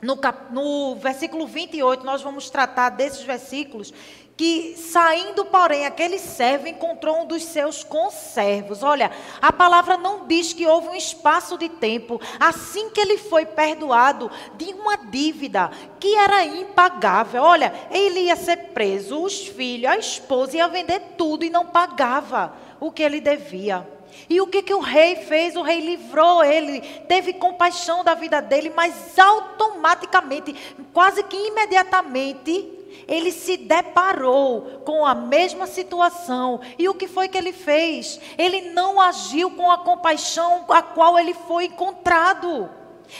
no, 0.00 0.16
cap, 0.16 0.54
no 0.54 0.94
versículo 0.94 1.44
28, 1.44 2.06
nós 2.06 2.22
vamos 2.22 2.48
tratar 2.50 2.90
desses 2.90 3.22
versículos, 3.22 3.92
que 4.38 4.76
saindo, 4.76 5.44
porém, 5.46 5.84
aquele 5.84 6.16
servo 6.16 6.68
encontrou 6.68 7.22
um 7.22 7.26
dos 7.26 7.42
seus 7.42 7.82
conservos. 7.82 8.84
Olha, 8.84 9.10
a 9.42 9.52
palavra 9.52 9.98
não 9.98 10.28
diz 10.28 10.52
que 10.52 10.64
houve 10.64 10.86
um 10.86 10.94
espaço 10.94 11.58
de 11.58 11.68
tempo 11.68 12.20
assim 12.38 12.88
que 12.90 13.00
ele 13.00 13.18
foi 13.18 13.44
perdoado 13.44 14.30
de 14.56 14.66
uma 14.74 14.96
dívida 14.96 15.72
que 15.98 16.14
era 16.14 16.44
impagável. 16.44 17.42
Olha, 17.42 17.74
ele 17.90 18.20
ia 18.20 18.36
ser 18.36 18.68
preso, 18.68 19.20
os 19.20 19.48
filhos, 19.48 19.90
a 19.90 19.98
esposa 19.98 20.56
ia 20.56 20.68
vender 20.68 21.00
tudo 21.18 21.44
e 21.44 21.50
não 21.50 21.66
pagava 21.66 22.54
o 22.78 22.92
que 22.92 23.02
ele 23.02 23.20
devia. 23.20 23.84
E 24.30 24.40
o 24.40 24.46
que, 24.46 24.62
que 24.62 24.72
o 24.72 24.78
rei 24.78 25.16
fez? 25.16 25.56
O 25.56 25.62
rei 25.62 25.80
livrou 25.80 26.44
ele, 26.44 26.80
teve 27.08 27.32
compaixão 27.32 28.04
da 28.04 28.14
vida 28.14 28.40
dele, 28.40 28.72
mas 28.74 29.18
automaticamente, 29.18 30.54
quase 30.92 31.24
que 31.24 31.36
imediatamente, 31.36 32.77
ele 33.06 33.32
se 33.32 33.56
deparou 33.56 34.82
com 34.84 35.04
a 35.04 35.14
mesma 35.14 35.66
situação. 35.66 36.60
E 36.78 36.88
o 36.88 36.94
que 36.94 37.08
foi 37.08 37.28
que 37.28 37.38
ele 37.38 37.52
fez? 37.52 38.20
Ele 38.36 38.70
não 38.70 39.00
agiu 39.00 39.50
com 39.50 39.70
a 39.70 39.78
compaixão 39.78 40.64
a 40.68 40.82
qual 40.82 41.18
ele 41.18 41.34
foi 41.34 41.66
encontrado. 41.66 42.68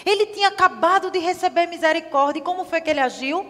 Ele 0.05 0.27
tinha 0.27 0.49
acabado 0.49 1.11
de 1.11 1.19
receber 1.19 1.67
misericórdia. 1.67 2.41
E 2.41 2.45
como 2.45 2.65
foi 2.65 2.81
que 2.81 2.91
ele 2.91 3.01
agiu? 3.01 3.47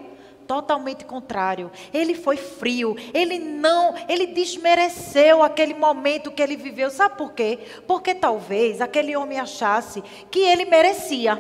Totalmente 0.47 1.05
contrário. 1.05 1.71
Ele 1.93 2.15
foi 2.15 2.37
frio. 2.37 2.97
Ele 3.13 3.39
não, 3.39 3.95
ele 4.09 4.27
desmereceu 4.27 5.43
aquele 5.43 5.75
momento 5.75 6.31
que 6.31 6.43
ele 6.43 6.57
viveu. 6.57 6.91
Sabe 6.91 7.17
por 7.17 7.33
quê? 7.33 7.59
Porque 7.87 8.15
talvez 8.15 8.81
aquele 8.81 9.17
homem 9.17 9.39
achasse 9.39 10.03
que 10.31 10.41
ele 10.41 10.65
merecia. 10.65 11.39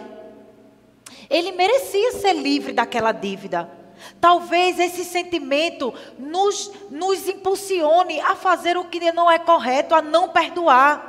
Ele 1.30 1.52
merecia 1.52 2.12
ser 2.12 2.32
livre 2.32 2.72
daquela 2.72 3.12
dívida. 3.12 3.77
Talvez 4.20 4.78
esse 4.78 5.04
sentimento 5.04 5.92
nos, 6.18 6.70
nos 6.90 7.28
impulsione 7.28 8.20
a 8.20 8.34
fazer 8.34 8.76
o 8.76 8.84
que 8.84 9.12
não 9.12 9.30
é 9.30 9.38
correto, 9.38 9.94
a 9.94 10.02
não 10.02 10.28
perdoar. 10.28 11.08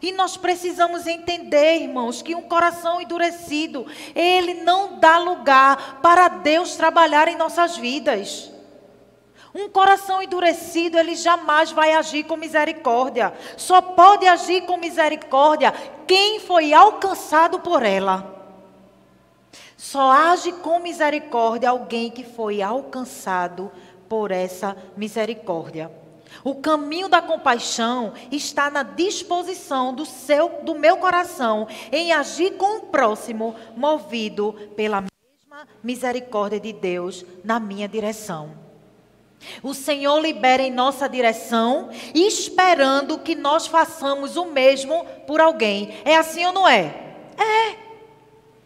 E 0.00 0.10
nós 0.12 0.36
precisamos 0.36 1.06
entender, 1.06 1.82
irmãos, 1.82 2.22
que 2.22 2.34
um 2.34 2.42
coração 2.42 3.00
endurecido, 3.00 3.86
ele 4.14 4.54
não 4.54 4.98
dá 4.98 5.18
lugar 5.18 6.00
para 6.02 6.28
Deus 6.28 6.74
trabalhar 6.74 7.28
em 7.28 7.36
nossas 7.36 7.76
vidas. 7.76 8.50
Um 9.54 9.68
coração 9.68 10.22
endurecido, 10.22 10.98
ele 10.98 11.14
jamais 11.14 11.70
vai 11.70 11.92
agir 11.92 12.24
com 12.24 12.36
misericórdia. 12.36 13.34
Só 13.56 13.80
pode 13.80 14.26
agir 14.26 14.62
com 14.62 14.76
misericórdia 14.76 15.72
quem 16.06 16.40
foi 16.40 16.72
alcançado 16.72 17.60
por 17.60 17.82
ela. 17.82 18.41
Só 19.82 20.12
age 20.12 20.52
com 20.52 20.78
misericórdia 20.78 21.68
alguém 21.68 22.08
que 22.08 22.22
foi 22.22 22.62
alcançado 22.62 23.68
por 24.08 24.30
essa 24.30 24.76
misericórdia. 24.96 25.90
O 26.44 26.54
caminho 26.54 27.08
da 27.08 27.20
compaixão 27.20 28.12
está 28.30 28.70
na 28.70 28.84
disposição 28.84 29.92
do 29.92 30.06
seu, 30.06 30.60
do 30.62 30.76
meu 30.76 30.98
coração 30.98 31.66
em 31.90 32.12
agir 32.12 32.52
com 32.52 32.76
o 32.76 32.80
próximo, 32.82 33.56
movido 33.76 34.52
pela 34.76 35.00
mesma 35.00 35.66
misericórdia 35.82 36.60
de 36.60 36.72
Deus 36.72 37.24
na 37.42 37.58
minha 37.58 37.88
direção. 37.88 38.52
O 39.64 39.74
Senhor 39.74 40.20
libera 40.20 40.62
em 40.62 40.70
nossa 40.70 41.08
direção, 41.08 41.90
esperando 42.14 43.18
que 43.18 43.34
nós 43.34 43.66
façamos 43.66 44.36
o 44.36 44.44
mesmo 44.44 45.04
por 45.26 45.40
alguém. 45.40 45.92
É 46.04 46.16
assim 46.16 46.46
ou 46.46 46.52
não 46.52 46.68
é? 46.68 46.94
É. 47.36 47.81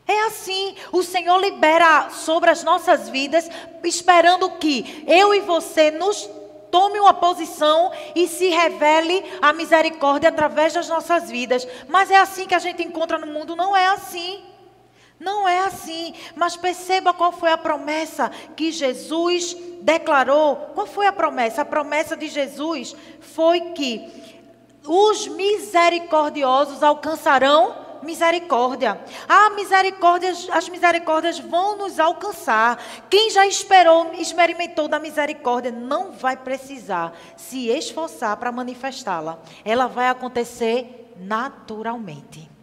É 0.09 0.27
assim, 0.27 0.77
o 0.93 1.03
Senhor 1.03 1.37
libera 1.39 2.11
sobre 2.11 2.49
as 2.51 2.63
nossas 2.63 3.09
vidas, 3.09 3.49
esperando 3.83 4.51
que 4.53 5.05
eu 5.07 5.35
e 5.35 5.41
você 5.41 5.91
nos 5.91 6.29
tome 6.71 7.01
uma 7.01 7.15
posição 7.15 7.91
e 8.15 8.29
se 8.29 8.49
revele 8.49 9.25
a 9.43 9.53
misericórdia 9.53 10.29
através 10.29 10.73
das 10.73 10.89
nossas 10.89 11.29
vidas. 11.31 11.67
Mas 11.89 12.11
é 12.11 12.17
assim 12.17 12.47
que 12.47 12.55
a 12.55 12.59
gente 12.61 12.83
encontra 12.83 13.19
no 13.19 13.27
mundo? 13.27 13.57
Não 13.57 13.77
é 13.77 13.87
assim. 13.87 14.45
Não 15.19 15.49
é 15.49 15.61
assim. 15.61 16.15
Mas 16.37 16.57
perceba 16.57 17.13
qual 17.13 17.33
foi 17.33 17.51
a 17.51 17.59
promessa 17.59 18.31
que 18.55 18.71
Jesus 18.71 19.57
declarou. 19.81 20.71
Qual 20.75 20.87
foi 20.87 21.07
a 21.07 21.13
promessa? 21.13 21.63
A 21.63 21.65
promessa 21.65 22.17
de 22.17 22.29
Jesus 22.29 22.95
foi 23.21 23.61
que 23.73 24.09
os 24.87 25.27
misericordiosos 25.27 26.83
alcançarão 26.83 27.86
misericórdia. 28.03 29.01
A 29.29 29.51
misericórdia, 29.51 30.31
as 30.53 30.69
misericórdias 30.69 31.39
vão 31.39 31.77
nos 31.77 31.99
alcançar. 31.99 32.83
Quem 33.09 33.31
já 33.31 33.47
esperou, 33.47 34.13
experimentou 34.15 34.89
da 34.89 34.99
misericórdia, 34.99 35.71
não 35.71 36.13
vai 36.13 36.37
precisar 36.37 37.17
se 37.37 37.69
esforçar 37.69 38.37
para 38.37 38.53
manifestá-la. 38.53 39.39
Ela 39.65 39.87
vai 39.87 40.09
acontecer 40.09 41.13
naturalmente. 41.19 42.57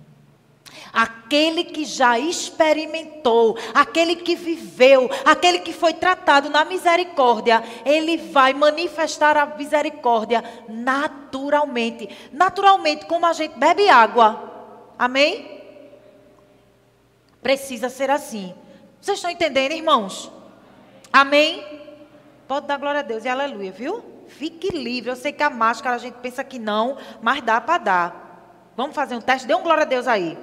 Aquele 0.91 1.63
que 1.63 1.85
já 1.85 2.19
experimentou, 2.19 3.57
aquele 3.73 4.15
que 4.15 4.35
viveu, 4.35 5.09
aquele 5.25 5.59
que 5.59 5.73
foi 5.73 5.93
tratado 5.93 6.49
na 6.49 6.63
misericórdia, 6.63 7.63
ele 7.83 8.17
vai 8.17 8.53
manifestar 8.53 9.35
a 9.35 9.45
misericórdia 9.45 10.43
naturalmente. 10.69 12.07
Naturalmente, 12.31 13.05
como 13.07 13.25
a 13.25 13.33
gente 13.33 13.57
bebe 13.57 13.89
água. 13.89 14.52
Amém? 14.97 15.61
Precisa 17.41 17.89
ser 17.89 18.09
assim. 18.09 18.55
Vocês 19.01 19.17
estão 19.17 19.29
entendendo, 19.29 19.73
irmãos? 19.73 20.31
Amém? 21.11 21.81
Pode 22.47 22.67
dar 22.67 22.77
glória 22.77 23.01
a 23.01 23.03
Deus 23.03 23.25
e 23.25 23.29
aleluia, 23.29 23.71
viu? 23.71 24.03
Fique 24.27 24.69
livre. 24.69 25.11
Eu 25.11 25.15
sei 25.15 25.31
que 25.31 25.43
a 25.43 25.49
máscara 25.49 25.95
a 25.95 25.99
gente 25.99 26.15
pensa 26.15 26.43
que 26.43 26.57
não, 26.57 26.97
mas 27.21 27.41
dá 27.41 27.59
para 27.59 27.77
dar. 27.77 28.71
Vamos 28.75 28.95
fazer 28.95 29.15
um 29.15 29.21
teste? 29.21 29.47
Dê 29.47 29.53
um 29.53 29.61
glória 29.61 29.83
a 29.83 29.85
Deus 29.85 30.07
aí. 30.07 30.37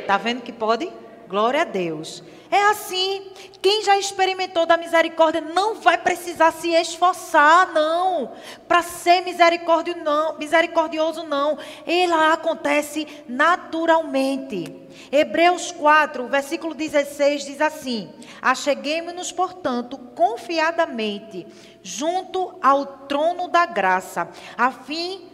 Está 0.00 0.16
vendo 0.16 0.42
que 0.42 0.52
pode? 0.52 0.90
Glória 1.34 1.62
a 1.62 1.64
Deus. 1.64 2.22
É 2.48 2.62
assim. 2.66 3.26
Quem 3.60 3.82
já 3.82 3.98
experimentou 3.98 4.64
da 4.64 4.76
misericórdia 4.76 5.40
não 5.40 5.74
vai 5.74 5.98
precisar 5.98 6.52
se 6.52 6.70
esforçar, 6.70 7.72
não. 7.72 8.30
Para 8.68 8.82
ser 8.82 9.20
misericórdio, 9.22 9.96
não, 9.96 10.38
misericordioso, 10.38 11.24
não. 11.24 11.58
Ela 11.84 12.32
acontece 12.34 13.24
naturalmente. 13.26 14.80
Hebreus 15.10 15.72
4, 15.72 16.28
versículo 16.28 16.72
16 16.72 17.44
diz 17.46 17.60
assim: 17.60 18.12
Acheguemos-nos, 18.40 19.32
portanto, 19.32 19.98
confiadamente 20.14 21.48
junto 21.82 22.56
ao 22.62 22.86
trono 23.08 23.48
da 23.48 23.66
graça, 23.66 24.28
a 24.56 24.70
fim 24.70 25.33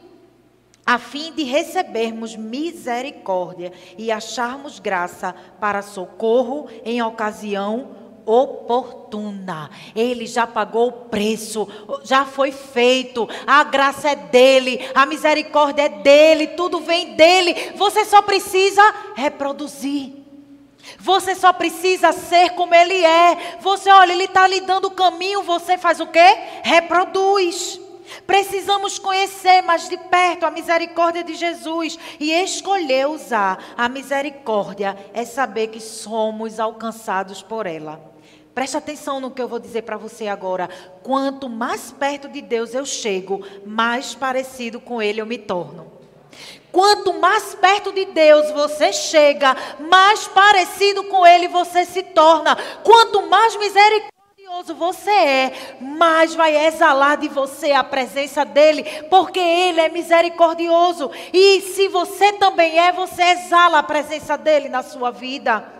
a 0.90 0.98
fim 0.98 1.32
de 1.32 1.44
recebermos 1.44 2.34
misericórdia 2.34 3.72
e 3.96 4.10
acharmos 4.10 4.80
graça 4.80 5.32
para 5.60 5.82
socorro 5.82 6.68
em 6.84 7.00
ocasião 7.00 7.90
oportuna. 8.26 9.70
Ele 9.94 10.26
já 10.26 10.48
pagou 10.48 10.88
o 10.88 10.92
preço, 10.92 11.68
já 12.02 12.24
foi 12.24 12.50
feito. 12.50 13.28
A 13.46 13.62
graça 13.62 14.10
é 14.10 14.16
dele, 14.16 14.80
a 14.92 15.06
misericórdia 15.06 15.82
é 15.82 15.88
dele, 15.88 16.48
tudo 16.48 16.80
vem 16.80 17.14
dele. 17.14 17.54
Você 17.76 18.04
só 18.04 18.20
precisa 18.20 18.82
reproduzir. 19.14 20.12
Você 20.98 21.36
só 21.36 21.52
precisa 21.52 22.10
ser 22.10 22.50
como 22.56 22.74
ele 22.74 23.04
é. 23.04 23.58
Você 23.60 23.88
olha, 23.92 24.12
ele 24.12 24.24
está 24.24 24.44
lhe 24.48 24.60
dando 24.62 24.86
o 24.86 24.90
caminho, 24.90 25.44
você 25.44 25.78
faz 25.78 26.00
o 26.00 26.06
quê? 26.08 26.36
Reproduz. 26.64 27.78
Precisamos 28.26 28.98
conhecer 28.98 29.62
mais 29.62 29.88
de 29.88 29.96
perto 29.96 30.44
a 30.44 30.50
misericórdia 30.50 31.24
de 31.24 31.34
Jesus 31.34 31.98
e 32.18 32.32
escolher 32.32 33.08
usar 33.08 33.74
a 33.76 33.88
misericórdia 33.88 34.96
é 35.12 35.24
saber 35.24 35.68
que 35.68 35.80
somos 35.80 36.60
alcançados 36.60 37.42
por 37.42 37.66
ela. 37.66 38.00
Preste 38.54 38.76
atenção 38.76 39.20
no 39.20 39.30
que 39.30 39.40
eu 39.40 39.48
vou 39.48 39.58
dizer 39.58 39.82
para 39.82 39.96
você 39.96 40.26
agora. 40.26 40.68
Quanto 41.02 41.48
mais 41.48 41.92
perto 41.92 42.28
de 42.28 42.42
Deus 42.42 42.74
eu 42.74 42.84
chego, 42.84 43.44
mais 43.64 44.14
parecido 44.14 44.80
com 44.80 45.00
Ele 45.00 45.20
eu 45.20 45.26
me 45.26 45.38
torno. 45.38 45.90
Quanto 46.72 47.12
mais 47.14 47.54
perto 47.54 47.92
de 47.92 48.04
Deus 48.06 48.50
você 48.50 48.92
chega, 48.92 49.56
mais 49.78 50.28
parecido 50.28 51.04
com 51.04 51.26
Ele 51.26 51.48
você 51.48 51.84
se 51.84 52.02
torna. 52.02 52.56
Quanto 52.82 53.28
mais 53.28 53.56
misericórdia 53.56 54.19
você 54.74 55.10
é, 55.10 55.76
mais 55.80 56.34
vai 56.34 56.66
exalar 56.66 57.16
de 57.16 57.28
você 57.28 57.72
a 57.72 57.84
presença 57.84 58.44
dele, 58.44 58.82
porque 59.08 59.38
ele 59.38 59.80
é 59.80 59.88
misericordioso. 59.88 61.10
E 61.32 61.60
se 61.60 61.88
você 61.88 62.32
também 62.32 62.78
é, 62.78 62.92
você 62.92 63.22
exala 63.22 63.78
a 63.78 63.82
presença 63.82 64.36
dele 64.36 64.68
na 64.68 64.82
sua 64.82 65.10
vida. 65.10 65.79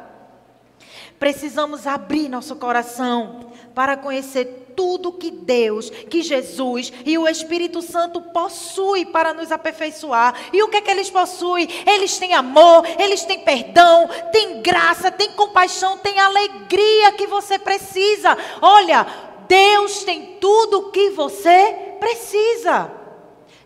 Precisamos 1.20 1.87
abrir 1.87 2.30
nosso 2.30 2.56
coração 2.56 3.52
para 3.74 3.94
conhecer 3.94 4.72
tudo 4.74 5.12
que 5.12 5.30
Deus, 5.30 5.90
que 5.90 6.22
Jesus 6.22 6.90
e 7.04 7.18
o 7.18 7.28
Espírito 7.28 7.83
Santo 7.83 8.22
possuem 8.22 9.04
para 9.04 9.35
nos 9.35 9.52
aperfeiçoar. 9.52 10.35
E 10.50 10.62
o 10.62 10.68
que 10.68 10.78
é 10.78 10.80
que 10.80 10.90
eles 10.90 11.11
possuem? 11.11 11.68
Eles 11.87 12.18
têm 12.18 12.33
amor, 12.33 12.87
eles 12.98 13.22
têm 13.22 13.40
perdão, 13.40 14.09
têm 14.33 14.62
graça, 14.62 15.11
têm 15.11 15.33
compaixão, 15.33 15.98
têm 15.98 16.18
alegria 16.18 17.12
que 17.12 17.26
você 17.26 17.59
precisa. 17.59 18.35
Olha, 18.62 19.06
Deus 19.46 20.02
tem 20.04 20.38
tudo 20.40 20.78
o 20.78 20.90
que 20.90 21.11
você 21.11 21.96
precisa. 22.00 22.90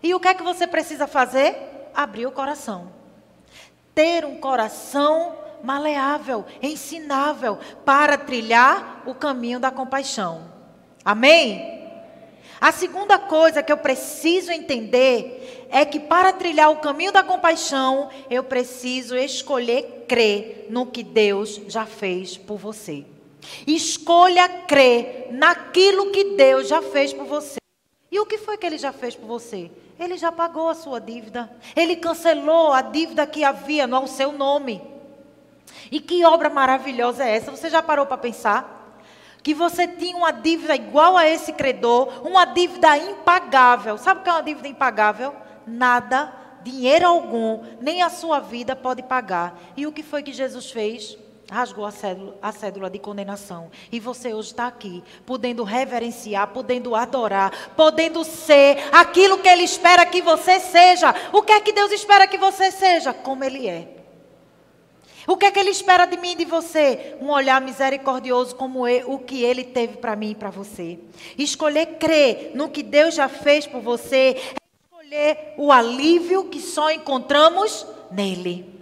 E 0.03 0.13
o 0.13 0.19
que 0.19 0.27
é 0.27 0.33
que 0.33 0.43
você 0.43 0.67
precisa 0.67 1.07
fazer? 1.07 1.55
Abrir 1.95 2.25
o 2.25 2.33
coração. 2.33 2.91
Ter 3.93 4.25
um 4.25 4.41
coração 4.41 5.44
maleável, 5.65 6.45
ensinável, 6.61 7.57
para 7.83 8.17
trilhar 8.17 9.03
o 9.05 9.15
caminho 9.15 9.59
da 9.59 9.71
compaixão. 9.71 10.43
Amém? 11.03 11.73
A 12.61 12.71
segunda 12.71 13.19
coisa 13.19 13.61
que 13.61 13.71
eu 13.71 13.77
preciso 13.77 14.51
entender 14.51 15.67
é 15.69 15.83
que 15.83 15.99
para 15.99 16.31
trilhar 16.31 16.71
o 16.71 16.77
caminho 16.77 17.11
da 17.11 17.21
compaixão, 17.23 18.09
eu 18.29 18.43
preciso 18.43 19.15
escolher 19.17 20.05
crer 20.07 20.67
no 20.69 20.85
que 20.85 21.03
Deus 21.03 21.61
já 21.67 21.85
fez 21.85 22.37
por 22.37 22.57
você. 22.57 23.05
Escolha 23.67 24.47
crer 24.47 25.27
naquilo 25.31 26.11
que 26.11 26.35
Deus 26.35 26.67
já 26.67 26.81
fez 26.81 27.13
por 27.13 27.25
você. 27.25 27.57
E 28.11 28.19
o 28.19 28.25
que 28.25 28.37
foi 28.37 28.57
que 28.57 28.65
ele 28.65 28.77
já 28.77 28.93
fez 28.93 29.15
por 29.15 29.27
você? 29.27 29.69
Ele 29.99 30.17
já 30.17 30.31
pagou 30.31 30.69
a 30.69 30.73
sua 30.73 30.99
dívida. 30.99 31.49
Ele 31.75 31.95
cancelou 31.95 32.71
a 32.71 32.81
dívida 32.81 33.27
que 33.27 33.43
havia 33.43 33.85
no 33.85 34.07
seu 34.07 34.31
nome. 34.31 34.81
E 35.91 35.99
que 35.99 36.25
obra 36.25 36.49
maravilhosa 36.49 37.23
é 37.23 37.35
essa? 37.35 37.51
Você 37.51 37.69
já 37.69 37.81
parou 37.81 38.05
para 38.05 38.17
pensar? 38.17 38.99
Que 39.43 39.53
você 39.53 39.87
tinha 39.87 40.17
uma 40.17 40.31
dívida 40.31 40.75
igual 40.75 41.15
a 41.17 41.27
esse 41.27 41.53
credor, 41.53 42.27
uma 42.27 42.45
dívida 42.45 42.97
impagável. 42.97 43.97
Sabe 43.97 44.21
o 44.21 44.23
que 44.23 44.29
é 44.29 44.33
uma 44.33 44.43
dívida 44.43 44.67
impagável? 44.67 45.35
Nada, 45.67 46.33
dinheiro 46.63 47.07
algum, 47.07 47.63
nem 47.79 48.01
a 48.01 48.09
sua 48.09 48.39
vida 48.39 48.75
pode 48.75 49.03
pagar. 49.03 49.59
E 49.77 49.85
o 49.85 49.91
que 49.91 50.01
foi 50.01 50.23
que 50.23 50.33
Jesus 50.33 50.71
fez? 50.71 51.17
rasgou 51.49 51.85
a 51.85 51.91
cédula, 51.91 52.35
a 52.41 52.51
cédula, 52.51 52.89
de 52.89 52.99
condenação. 52.99 53.69
E 53.91 53.99
você 53.99 54.33
hoje 54.33 54.49
está 54.49 54.67
aqui, 54.67 55.03
podendo 55.25 55.63
reverenciar, 55.63 56.47
podendo 56.47 56.95
adorar, 56.95 57.51
podendo 57.75 58.23
ser 58.23 58.77
aquilo 58.91 59.37
que 59.39 59.47
Ele 59.47 59.63
espera 59.63 60.05
que 60.05 60.21
você 60.21 60.59
seja. 60.59 61.13
O 61.31 61.41
que 61.41 61.51
é 61.51 61.61
que 61.61 61.71
Deus 61.71 61.91
espera 61.91 62.27
que 62.27 62.37
você 62.37 62.71
seja? 62.71 63.13
Como 63.13 63.43
Ele 63.43 63.67
é. 63.67 63.94
O 65.27 65.35
que 65.35 65.45
é 65.45 65.51
que 65.51 65.59
ele 65.59 65.71
espera 65.71 66.05
de 66.05 66.17
mim 66.17 66.33
e 66.33 66.35
de 66.35 66.45
você? 66.45 67.15
Um 67.19 67.31
olhar 67.31 67.59
misericordioso 67.59 68.55
como 68.55 68.87
ele, 68.87 69.05
o 69.07 69.17
que 69.17 69.43
ele 69.43 69.63
teve 69.63 69.97
para 69.97 70.15
mim 70.15 70.31
e 70.31 70.35
para 70.35 70.51
você. 70.51 70.99
Escolher 71.37 71.97
crer 71.97 72.51
no 72.53 72.69
que 72.69 72.83
Deus 72.83 73.15
já 73.15 73.27
fez 73.27 73.65
por 73.65 73.81
você 73.81 74.35
é 74.37 74.55
escolher 74.91 75.53
o 75.57 75.71
alívio 75.71 76.45
que 76.45 76.59
só 76.59 76.91
encontramos 76.91 77.87
nele. 78.11 78.73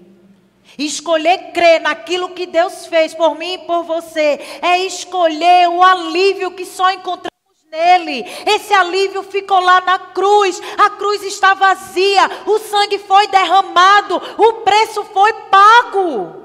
Escolher 0.78 1.52
crer 1.54 1.80
naquilo 1.82 2.30
que 2.30 2.46
Deus 2.46 2.88
fez 2.88 3.14
por 3.14 3.38
mim 3.38 3.54
e 3.54 3.58
por 3.60 3.84
você 3.84 4.40
é 4.62 4.80
escolher 4.80 5.70
o 5.70 5.82
alívio 5.82 6.52
que 6.52 6.66
só 6.66 6.92
encontramos 6.92 7.33
nele. 7.74 8.24
Esse 8.46 8.72
alívio 8.72 9.24
ficou 9.24 9.60
lá 9.60 9.82
na 9.82 9.98
cruz. 9.98 10.62
A 10.78 10.92
cruz 10.92 11.24
está 11.24 11.56
vazia, 11.56 12.30
o 12.46 12.60
sangue 12.60 13.00
foi 13.00 13.28
derramado, 13.28 14.22
o 14.38 14.54
preço 14.62 15.04
foi 15.06 15.34
pago. 15.50 16.44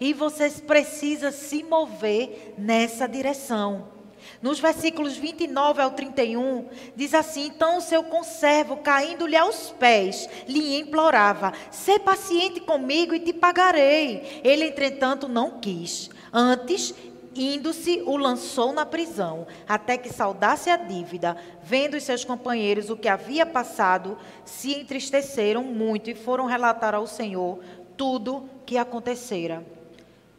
E 0.00 0.12
você 0.12 0.50
precisa 0.50 1.30
se 1.30 1.62
mover 1.62 2.54
nessa 2.58 3.06
direção. 3.06 3.94
Nos 4.42 4.58
versículos 4.58 5.16
29 5.16 5.80
ao 5.80 5.92
31, 5.92 6.68
diz 6.96 7.14
assim: 7.14 7.46
Então 7.46 7.78
o 7.78 7.80
seu 7.80 8.02
conservo, 8.02 8.78
caindo-lhe 8.78 9.36
aos 9.36 9.70
pés, 9.78 10.28
lhe 10.48 10.78
implorava: 10.78 11.52
Sê 11.70 11.98
paciente 11.98 12.60
comigo 12.60 13.14
e 13.14 13.20
te 13.20 13.32
pagarei. 13.32 14.40
Ele, 14.42 14.64
entretanto, 14.64 15.28
não 15.28 15.60
quis. 15.60 16.10
Antes, 16.32 16.94
Indo-se, 17.34 18.02
o 18.06 18.16
lançou 18.16 18.72
na 18.72 18.86
prisão, 18.86 19.46
até 19.68 19.98
que 19.98 20.12
saudasse 20.12 20.70
a 20.70 20.76
dívida. 20.76 21.36
Vendo 21.62 21.96
os 21.96 22.04
seus 22.04 22.24
companheiros 22.24 22.90
o 22.90 22.96
que 22.96 23.08
havia 23.08 23.44
passado, 23.44 24.16
se 24.44 24.72
entristeceram 24.72 25.64
muito 25.64 26.08
e 26.10 26.14
foram 26.14 26.46
relatar 26.46 26.94
ao 26.94 27.06
Senhor 27.06 27.58
tudo 27.96 28.48
que 28.64 28.78
acontecera. 28.78 29.64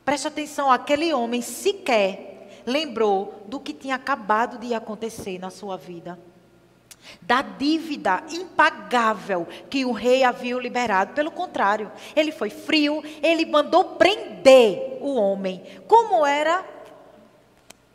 Preste 0.05 0.27
atenção, 0.27 0.71
aquele 0.71 1.13
homem 1.13 1.41
sequer 1.41 2.49
lembrou 2.65 3.43
do 3.47 3.59
que 3.59 3.73
tinha 3.73 3.95
acabado 3.95 4.57
de 4.57 4.73
acontecer 4.73 5.39
na 5.39 5.49
sua 5.49 5.77
vida. 5.77 6.17
da 7.21 7.41
dívida 7.41 8.23
impagável 8.31 9.47
que 9.69 9.85
o 9.85 9.91
rei 9.91 10.23
havia 10.23 10.57
liberado. 10.57 11.13
Pelo 11.13 11.31
contrário, 11.31 11.91
ele 12.15 12.31
foi 12.31 12.49
frio, 12.49 13.03
ele 13.21 13.45
mandou 13.45 13.95
prender 13.95 14.97
o 15.01 15.15
homem. 15.15 15.61
Como 15.87 16.25
era? 16.25 16.74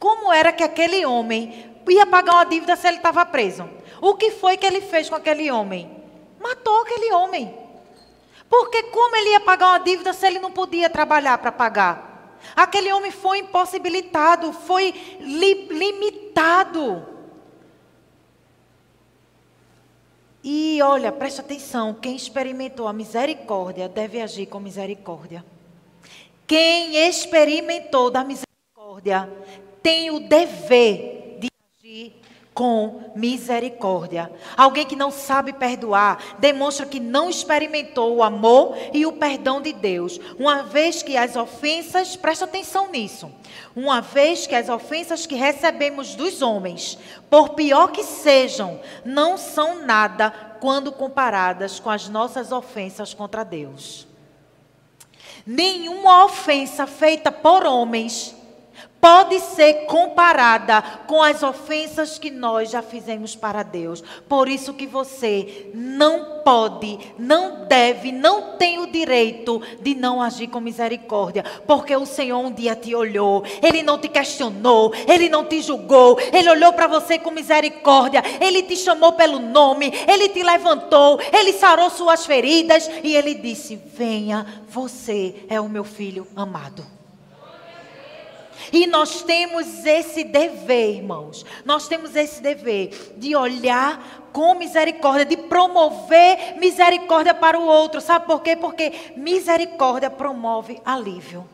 Como 0.01 0.33
era 0.33 0.51
que 0.51 0.65
aquele 0.65 1.05
homem 1.05 1.71
ia 1.87 2.07
pagar 2.07 2.37
uma 2.37 2.45
dívida 2.47 2.75
se 2.75 2.89
ele 2.89 2.97
estava 2.97 3.25
preso? 3.27 3.69
O 4.01 4.15
que 4.15 4.31
foi 4.31 4.57
que 4.57 4.65
ele 4.65 4.81
fez 4.81 5.11
com 5.11 5.15
aquele 5.15 5.51
homem? 5.51 5.95
Matou 6.41 6.81
aquele 6.81 7.13
homem. 7.13 7.55
Porque 8.49 8.85
como 8.85 9.15
ele 9.15 9.33
ia 9.33 9.41
pagar 9.41 9.69
uma 9.69 9.79
dívida 9.79 10.15
se 10.15 10.27
ele 10.27 10.39
não 10.39 10.51
podia 10.51 10.89
trabalhar 10.89 11.37
para 11.37 11.53
pagar? 11.53 12.39
Aquele 12.57 12.91
homem 12.91 13.11
foi 13.11 13.41
impossibilitado, 13.41 14.55
foi 14.55 15.19
li 15.21 15.67
limitado. 15.69 17.07
E 20.43 20.81
olha, 20.83 21.13
preste 21.13 21.43
atenção: 21.43 21.93
quem 21.93 22.17
experimentou 22.17 22.89
a 22.89 22.93
misericórdia 22.95 23.87
deve 23.87 24.23
agir 24.23 24.47
com 24.47 24.59
misericórdia. 24.59 25.45
Quem 26.47 26.97
experimentou 27.07 28.11
da 28.11 28.25
misericórdia 28.25 29.31
tem 29.83 30.11
o 30.11 30.21
dever 30.21 31.37
de 31.39 31.49
agir 31.79 32.21
com 32.53 33.13
misericórdia. 33.15 34.31
Alguém 34.57 34.85
que 34.85 34.97
não 34.97 35.11
sabe 35.11 35.53
perdoar 35.53 36.37
demonstra 36.39 36.85
que 36.85 37.01
não 37.01 37.31
experimentou 37.31 38.17
o 38.17 38.23
amor 38.23 38.77
e 38.93 39.07
o 39.07 39.13
perdão 39.13 39.61
de 39.61 39.73
Deus. 39.73 40.21
Uma 40.39 40.63
vez 40.63 41.03
que 41.03 41.17
as 41.17 41.37
ofensas, 41.37 42.17
presta 42.17 42.45
atenção 42.45 42.91
nisso. 42.91 43.31
Uma 43.75 44.01
vez 44.01 44.47
que 44.47 44.55
as 44.55 44.69
ofensas 44.69 45.27
que 45.27 45.35
recebemos 45.35 46.15
dos 46.15 46.43
homens, 46.43 46.99
por 47.31 47.51
pior 47.51 47.93
que 47.93 48.03
sejam, 48.03 48.81
não 49.05 49.39
são 49.39 49.87
nada 49.87 50.31
quando 50.61 50.93
comparadas 50.93 51.81
com 51.81 51.89
as 51.89 52.09
nossas 52.09 52.53
ofensas 52.53 53.15
contra 53.15 53.45
Deus. 53.45 54.07
Nenhuma 55.47 56.27
ofensa 56.27 56.87
feita 56.87 57.33
por 57.33 57.65
homens 57.65 58.35
pode 59.01 59.41
ser 59.41 59.87
comparada 59.87 60.83
com 61.07 61.23
as 61.23 61.43
ofensas 61.43 62.19
que 62.19 62.31
nós 62.31 62.71
já 62.71 62.83
fizemos 62.83 63.35
para 63.35 63.63
Deus. 63.63 64.05
Por 64.29 64.49
isso 64.49 64.75
que 64.75 64.87
você 64.87 65.71
não 65.75 66.41
pode, 66.45 66.99
não 67.19 67.67
deve, 67.67 68.13
não 68.13 68.57
tem 68.57 68.79
o 68.79 68.87
direito 68.87 69.61
de 69.81 69.95
não 69.95 70.21
agir 70.21 70.49
com 70.49 70.61
misericórdia, 70.61 71.45
porque 71.67 71.95
o 71.97 72.07
Senhor 72.07 72.39
um 72.39 72.53
dia 72.53 72.77
te 72.77 72.95
olhou, 72.95 73.43
ele 73.63 73.83
não 73.83 73.99
te 73.99 74.09
questionou, 74.09 74.93
ele 75.09 75.29
não 75.29 75.45
te 75.45 75.63
julgou, 75.63 76.19
ele 76.33 76.51
olhou 76.51 76.73
para 76.73 76.87
você 76.87 77.19
com 77.19 77.31
misericórdia, 77.31 78.23
ele 78.41 78.63
te 78.63 78.77
chamou 78.77 79.13
pelo 79.13 79.39
nome, 79.39 79.93
ele 80.07 80.29
te 80.29 80.43
levantou, 80.43 81.19
ele 81.33 81.53
sarou 81.53 81.89
suas 81.91 82.27
feridas 82.27 82.91
e 83.03 83.15
ele 83.17 83.35
disse: 83.35 83.77
"Venha, 83.77 84.47
você 84.69 85.35
é 85.49 85.61
o 85.61 85.69
meu 85.69 85.85
filho 85.85 86.27
amado". 86.37 87.00
E 88.73 88.87
nós 88.87 89.23
temos 89.23 89.85
esse 89.85 90.25
dever, 90.25 90.97
irmãos. 90.97 91.45
Nós 91.65 91.89
temos 91.89 92.15
esse 92.15 92.43
dever 92.43 93.15
de 93.17 93.35
olhar 93.35 94.29
com 94.33 94.55
misericórdia, 94.55 95.25
de 95.25 95.37
promover 95.37 96.57
misericórdia 96.59 97.35
para 97.35 97.59
o 97.59 97.67
outro. 97.67 98.01
Sabe 98.01 98.27
por 98.27 98.43
quê? 98.43 98.57
Porque 98.57 99.13
misericórdia 99.17 100.11
promove 100.11 100.81
alívio. 100.85 101.49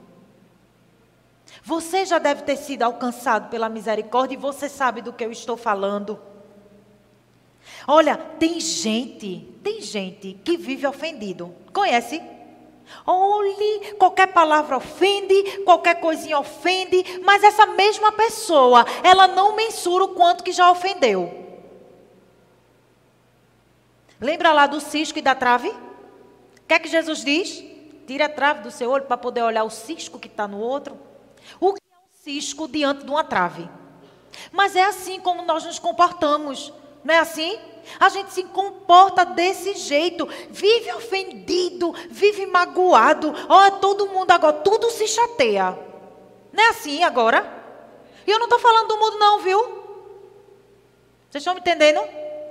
Você 1.63 2.05
já 2.05 2.19
deve 2.19 2.43
ter 2.43 2.57
sido 2.57 2.83
alcançado 2.83 3.51
pela 3.51 3.69
misericórdia 3.69 4.35
e 4.35 4.39
você 4.39 4.69
sabe 4.69 5.03
do 5.03 5.13
que 5.13 5.25
eu 5.25 5.33
estou 5.33 5.57
falando. 5.57 6.19
Olha, 7.89 8.17
tem 8.17 8.61
gente, 8.61 9.49
tem 9.63 9.81
gente 9.81 10.39
que 10.45 10.57
vive 10.57 10.87
ofendido. 10.87 11.55
Conhece? 11.73 12.23
Olhe, 13.05 13.46
qualquer 13.95 14.29
palavra 14.29 14.77
ofende, 14.77 15.63
qualquer 15.65 16.01
coisinha 16.01 16.39
ofende, 16.39 17.21
mas 17.23 17.43
essa 17.43 17.67
mesma 17.67 18.13
pessoa, 18.13 18.85
ela 19.03 19.27
não 19.27 19.55
mensura 19.55 20.05
o 20.05 20.15
quanto 20.15 20.45
que 20.45 20.53
já 20.53 20.71
ofendeu. 20.71 21.45
Lembra 24.21 24.53
lá 24.53 24.67
do 24.67 24.81
cisco 24.81 25.19
e 25.19 25.23
da 25.23 25.35
trave? 25.35 25.69
O 25.69 26.67
que 26.67 26.75
é 26.75 26.79
que 26.79 26.89
Jesus 26.89 27.23
diz? 27.23 27.65
Tira 28.07 28.27
a 28.27 28.29
trave 28.29 28.63
do 28.63 28.71
seu 28.71 28.91
olho 28.91 29.05
para 29.05 29.17
poder 29.17 29.43
olhar 29.43 29.65
o 29.65 29.71
cisco 29.71 30.19
que 30.19 30.29
está 30.29 30.49
no 30.49 30.59
outro. 30.59 30.99
O 31.61 31.75
que 31.75 31.83
é 31.93 31.97
um 31.97 32.25
cisco 32.25 32.67
diante 32.67 33.05
de 33.05 33.11
uma 33.11 33.25
trave? 33.25 33.69
Mas 34.53 34.77
é 34.77 34.85
assim 34.85 35.21
como 35.21 35.43
nós 35.43 35.65
nos 35.65 35.79
comportamos, 35.79 36.73
não 37.05 37.15
é 37.15 37.19
assim? 37.19 37.59
A 37.99 38.09
gente 38.09 38.33
se 38.33 38.43
comporta 38.45 39.25
desse 39.25 39.75
jeito, 39.75 40.29
vive 40.51 40.93
ofendido, 40.93 41.95
vive 42.11 42.47
magoado. 42.47 43.33
Olha, 43.49 43.71
todo 43.73 44.09
mundo 44.09 44.31
agora, 44.31 44.55
tudo 44.55 44.91
se 44.91 45.07
chateia. 45.07 45.79
Não 46.53 46.65
é 46.65 46.69
assim 46.69 47.03
agora? 47.03 47.55
E 48.27 48.31
eu 48.31 48.39
não 48.39 48.47
estou 48.47 48.59
falando 48.59 48.89
do 48.89 48.99
mundo, 48.99 49.19
não, 49.19 49.41
viu? 49.41 49.61
Vocês 51.31 51.43
estão 51.43 51.55
me 51.55 51.61
entendendo? 51.61 52.01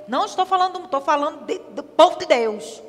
Não 0.07 0.25
estou 0.25 0.45
falando, 0.45 0.83
estou 0.83 1.01
falando 1.01 1.45
de, 1.45 1.57
do 1.57 1.83
povo 1.83 2.17
de 2.19 2.25
Deus. 2.25 2.81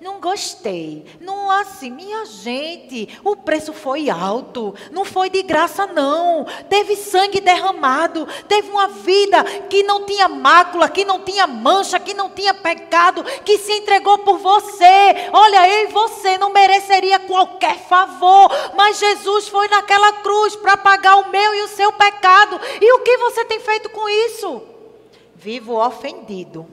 Não 0.00 0.20
gostei. 0.20 1.04
Não 1.20 1.50
assim, 1.50 1.90
minha 1.90 2.24
gente, 2.24 3.18
o 3.24 3.36
preço 3.36 3.72
foi 3.72 4.08
alto. 4.08 4.74
Não 4.90 5.04
foi 5.04 5.28
de 5.28 5.42
graça, 5.42 5.86
não. 5.86 6.46
Teve 6.68 6.96
sangue 6.96 7.40
derramado. 7.40 8.26
Teve 8.48 8.70
uma 8.70 8.88
vida 8.88 9.42
que 9.68 9.82
não 9.82 10.04
tinha 10.04 10.28
mácula, 10.28 10.88
que 10.88 11.04
não 11.04 11.20
tinha 11.20 11.46
mancha, 11.46 12.00
que 12.00 12.14
não 12.14 12.30
tinha 12.30 12.54
pecado, 12.54 13.22
que 13.44 13.58
se 13.58 13.72
entregou 13.72 14.18
por 14.18 14.38
você. 14.38 15.28
Olha, 15.32 15.68
eu 15.68 15.88
e 15.88 15.92
você 15.92 16.38
não 16.38 16.52
mereceria 16.52 17.18
qualquer 17.18 17.78
favor. 17.86 18.50
Mas 18.74 18.98
Jesus 18.98 19.48
foi 19.48 19.68
naquela 19.68 20.12
cruz 20.14 20.56
para 20.56 20.76
pagar 20.76 21.16
o 21.16 21.30
meu 21.30 21.54
e 21.54 21.62
o 21.62 21.68
seu 21.68 21.92
pecado. 21.92 22.60
E 22.80 22.92
o 22.94 23.00
que 23.00 23.16
você 23.18 23.44
tem 23.44 23.60
feito 23.60 23.90
com 23.90 24.08
isso? 24.08 24.62
Vivo 25.34 25.82
ofendido, 25.82 26.66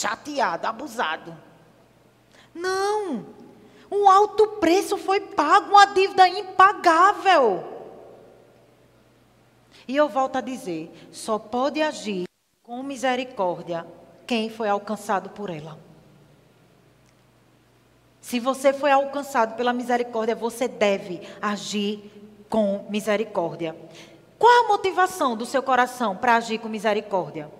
chateado, 0.00 0.66
abusado. 0.66 1.36
Não. 2.54 3.26
Um 3.90 4.08
alto 4.08 4.46
preço 4.58 4.96
foi 4.96 5.20
pago, 5.20 5.70
uma 5.70 5.86
dívida 5.86 6.28
impagável. 6.28 7.64
E 9.86 9.96
eu 9.96 10.08
volto 10.08 10.36
a 10.36 10.40
dizer: 10.40 10.90
só 11.12 11.38
pode 11.38 11.82
agir 11.82 12.24
com 12.62 12.82
misericórdia 12.82 13.86
quem 14.26 14.48
foi 14.48 14.68
alcançado 14.68 15.30
por 15.30 15.50
ela. 15.50 15.78
Se 18.20 18.38
você 18.38 18.72
foi 18.72 18.92
alcançado 18.92 19.56
pela 19.56 19.72
misericórdia, 19.72 20.36
você 20.36 20.68
deve 20.68 21.26
agir 21.42 22.12
com 22.48 22.86
misericórdia. 22.88 23.74
Qual 24.38 24.64
a 24.64 24.68
motivação 24.68 25.36
do 25.36 25.44
seu 25.44 25.62
coração 25.62 26.16
para 26.16 26.36
agir 26.36 26.58
com 26.58 26.68
misericórdia? 26.68 27.50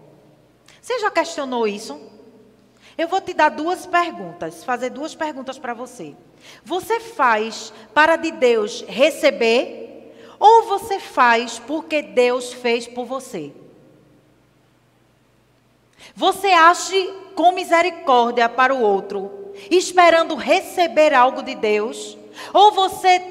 Você 0.81 0.99
já 1.01 1.11
questionou 1.11 1.67
isso? 1.67 2.20
Eu 3.01 3.09
vou 3.09 3.19
te 3.19 3.33
dar 3.33 3.49
duas 3.49 3.87
perguntas, 3.87 4.63
fazer 4.63 4.91
duas 4.91 5.15
perguntas 5.15 5.59
para 5.59 5.73
você. 5.73 6.15
Você 6.63 7.01
faz 7.01 7.73
para 7.95 8.17
de 8.17 8.31
Deus 8.31 8.85
receber 8.87 10.13
ou 10.39 10.65
você 10.65 11.01
faz 11.01 11.59
porque 11.59 12.03
Deus 12.03 12.53
fez 12.53 12.87
por 12.87 13.07
você? 13.07 13.55
Você 16.15 16.49
age 16.49 17.11
com 17.35 17.53
misericórdia 17.53 18.51
para 18.51 18.75
o 18.75 18.83
outro, 18.83 19.55
esperando 19.71 20.35
receber 20.35 21.15
algo 21.15 21.43
de 21.43 21.55
Deus, 21.55 22.19
ou 22.53 22.71
você 22.71 23.23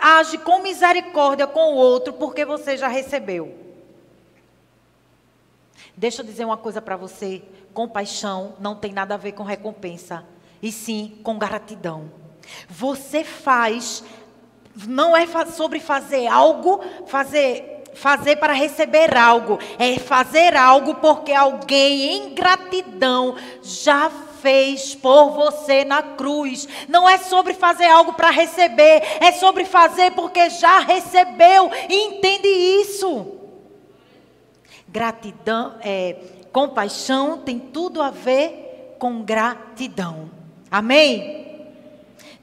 age 0.00 0.38
com 0.38 0.60
misericórdia 0.60 1.46
com 1.46 1.74
o 1.74 1.76
outro 1.76 2.14
porque 2.14 2.46
você 2.46 2.78
já 2.78 2.88
recebeu? 2.88 3.67
Deixa 5.98 6.22
eu 6.22 6.26
dizer 6.26 6.44
uma 6.44 6.56
coisa 6.56 6.80
para 6.80 6.96
você 6.96 7.42
compaixão 7.74 8.54
não 8.60 8.76
tem 8.76 8.92
nada 8.92 9.14
a 9.14 9.16
ver 9.16 9.32
com 9.32 9.42
recompensa, 9.42 10.24
e 10.62 10.70
sim 10.70 11.18
com 11.24 11.36
gratidão. 11.36 12.08
Você 12.68 13.24
faz, 13.24 14.04
não 14.86 15.16
é 15.16 15.26
sobre 15.46 15.80
fazer 15.80 16.28
algo, 16.28 16.80
fazer 17.08 17.74
fazer 17.94 18.36
para 18.36 18.52
receber 18.52 19.16
algo, 19.16 19.58
é 19.76 19.98
fazer 19.98 20.54
algo 20.54 20.94
porque 20.96 21.32
alguém 21.32 22.16
em 22.16 22.34
gratidão 22.34 23.34
já 23.60 24.08
fez 24.40 24.94
por 24.94 25.30
você 25.30 25.84
na 25.84 26.00
cruz. 26.00 26.68
Não 26.88 27.08
é 27.08 27.18
sobre 27.18 27.54
fazer 27.54 27.86
algo 27.86 28.12
para 28.12 28.30
receber, 28.30 29.02
é 29.20 29.32
sobre 29.32 29.64
fazer 29.64 30.12
porque 30.12 30.48
já 30.48 30.78
recebeu. 30.78 31.68
Entende 31.88 32.46
isso. 32.46 33.37
Gratidão 34.88 35.74
é 35.80 36.16
Compaixão 36.52 37.38
tem 37.38 37.58
tudo 37.58 38.00
a 38.00 38.10
ver 38.10 38.96
com 38.98 39.22
gratidão. 39.22 40.30
Amém? 40.70 41.46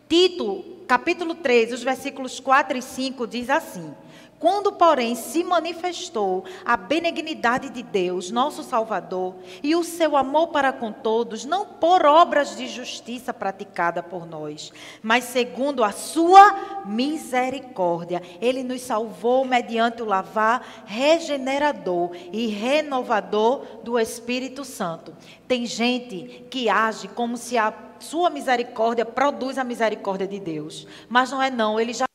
Tito 0.08 0.64
capítulo 0.88 1.36
3, 1.36 1.74
os 1.74 1.84
versículos 1.84 2.40
4 2.40 2.78
e 2.78 2.82
5 2.82 3.28
diz 3.28 3.50
assim: 3.50 3.94
quando, 4.40 4.74
porém, 4.74 5.16
se 5.16 5.44
manifestou 5.44 6.44
a 6.64 6.76
benignidade 6.76 7.70
de 7.70 7.82
Deus, 7.82 8.32
nosso 8.32 8.64
Salvador, 8.64 9.36
e 9.64 9.76
o 9.76 9.84
seu 9.84 10.18
amor 10.18 10.48
para 10.48 10.74
com 10.74 10.92
todos, 10.92 11.46
não 11.46 11.66
por 11.66 12.06
obras 12.06 12.56
de 12.56 12.68
justiça 12.68 13.34
praticada 13.34 14.04
por 14.04 14.26
nós, 14.26 14.72
mas 15.02 15.24
segundo 15.24 15.84
a 15.84 15.92
sua 15.92 16.84
misericórdia, 16.86 18.22
ele 18.42 18.64
nos 18.64 18.82
salvou 18.82 19.46
mediante 19.46 20.02
o 20.02 20.06
lavar 20.06 20.84
regenerador 20.86 22.12
e 22.32 22.48
renovador 22.48 23.66
do 23.84 23.98
Espírito 23.98 24.64
Santo. 24.64 25.16
Tem 25.48 25.66
gente 25.66 26.46
que 26.50 26.70
age 26.70 27.08
como 27.08 27.38
se 27.38 27.58
a 27.58 27.74
sua 28.00 28.30
misericórdia 28.30 29.06
produz 29.06 29.58
a 29.58 29.64
misericórdia 29.64 30.28
de 30.28 30.40
Deus, 30.40 30.88
mas 31.10 31.32
não 31.32 31.42
é 31.42 31.50
não, 31.50 31.80
ele 31.80 31.94
já 31.94 32.06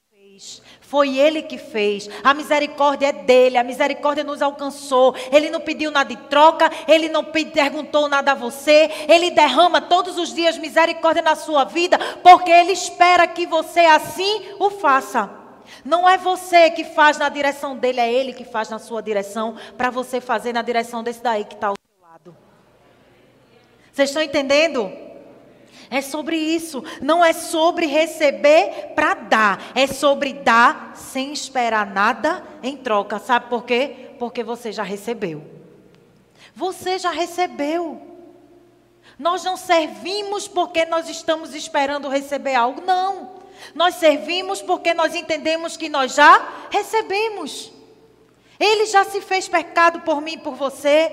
fez. 0.41 0.63
Foi 0.91 1.19
Ele 1.19 1.41
que 1.41 1.57
fez. 1.57 2.11
A 2.25 2.35
misericórdia 2.35 3.07
é 3.07 3.13
dele. 3.13 3.57
A 3.57 3.63
misericórdia 3.63 4.25
nos 4.25 4.43
alcançou. 4.43 5.15
Ele 5.31 5.49
não 5.49 5.61
pediu 5.61 5.89
nada 5.89 6.13
de 6.13 6.21
troca. 6.23 6.69
Ele 6.89 7.09
não 7.09 7.23
perguntou 7.23 8.09
nada 8.09 8.33
a 8.33 8.35
você. 8.35 8.91
Ele 9.09 9.31
derrama 9.31 9.81
todos 9.81 10.19
os 10.19 10.35
dias 10.35 10.59
misericórdia 10.59 11.23
na 11.23 11.37
sua 11.37 11.63
vida. 11.63 11.97
Porque 12.25 12.51
Ele 12.51 12.73
espera 12.73 13.25
que 13.29 13.47
você 13.47 13.79
assim 13.79 14.49
o 14.59 14.69
faça. 14.69 15.31
Não 15.85 16.09
é 16.09 16.19
você 16.19 16.73
que 16.73 16.83
faz 16.83 17.17
na 17.17 17.29
direção 17.29 17.77
dele, 17.77 18.01
é 18.01 18.13
ele 18.13 18.33
que 18.33 18.45
faz 18.45 18.69
na 18.69 18.81
sua 18.81 19.01
direção, 19.01 19.55
para 19.79 19.89
você 19.89 20.21
fazer 20.21 20.53
na 20.53 20.63
direção 20.63 21.05
desse 21.05 21.23
daí 21.23 21.45
que 21.45 21.55
está 21.55 21.69
ao 21.69 21.77
seu 21.77 22.09
lado. 22.09 22.37
Vocês 23.93 24.11
estão 24.11 24.21
entendendo? 24.21 24.91
É 25.91 26.01
sobre 26.01 26.37
isso. 26.37 26.85
Não 27.03 27.25
é 27.25 27.33
sobre 27.33 27.87
receber 27.87 28.93
para 28.95 29.15
dar. 29.15 29.73
É 29.75 29.89
sobre 29.89 30.33
dar 30.33 30.93
sem 30.97 31.33
esperar 31.33 31.85
nada 31.85 32.45
em 32.63 32.77
troca. 32.77 33.19
Sabe 33.19 33.51
por 33.51 33.65
quê? 33.65 34.11
Porque 34.19 34.45
você 34.45 34.71
já 34.71 34.85
recebeu. 34.85 35.43
Você 36.55 36.97
já 36.97 37.11
recebeu. 37.11 38.01
Nós 39.19 39.43
não 39.43 39.57
servimos 39.57 40.47
porque 40.47 40.87
nós 40.87 41.09
estamos 41.09 41.55
esperando 41.55 42.09
receber 42.09 42.55
algo. 42.55 42.81
Não. 42.83 43.41
Nós 43.75 43.97
servimos 43.97 44.63
porque 44.63 44.95
nós 44.95 45.15
entendemos 45.15 45.77
que 45.77 45.89
nós 45.89 46.15
já 46.15 46.69
recebemos. 46.71 47.73
Ele 48.59 48.87
já 48.87 49.05
se 49.05 49.21
fez 49.21 49.49
pecado 49.49 50.01
por 50.01 50.21
mim 50.21 50.35
e 50.35 50.39
por 50.39 50.55
você. 50.55 51.13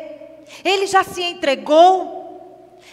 Ele 0.63 0.85
já 0.85 1.03
se 1.03 1.23
entregou. 1.23 2.16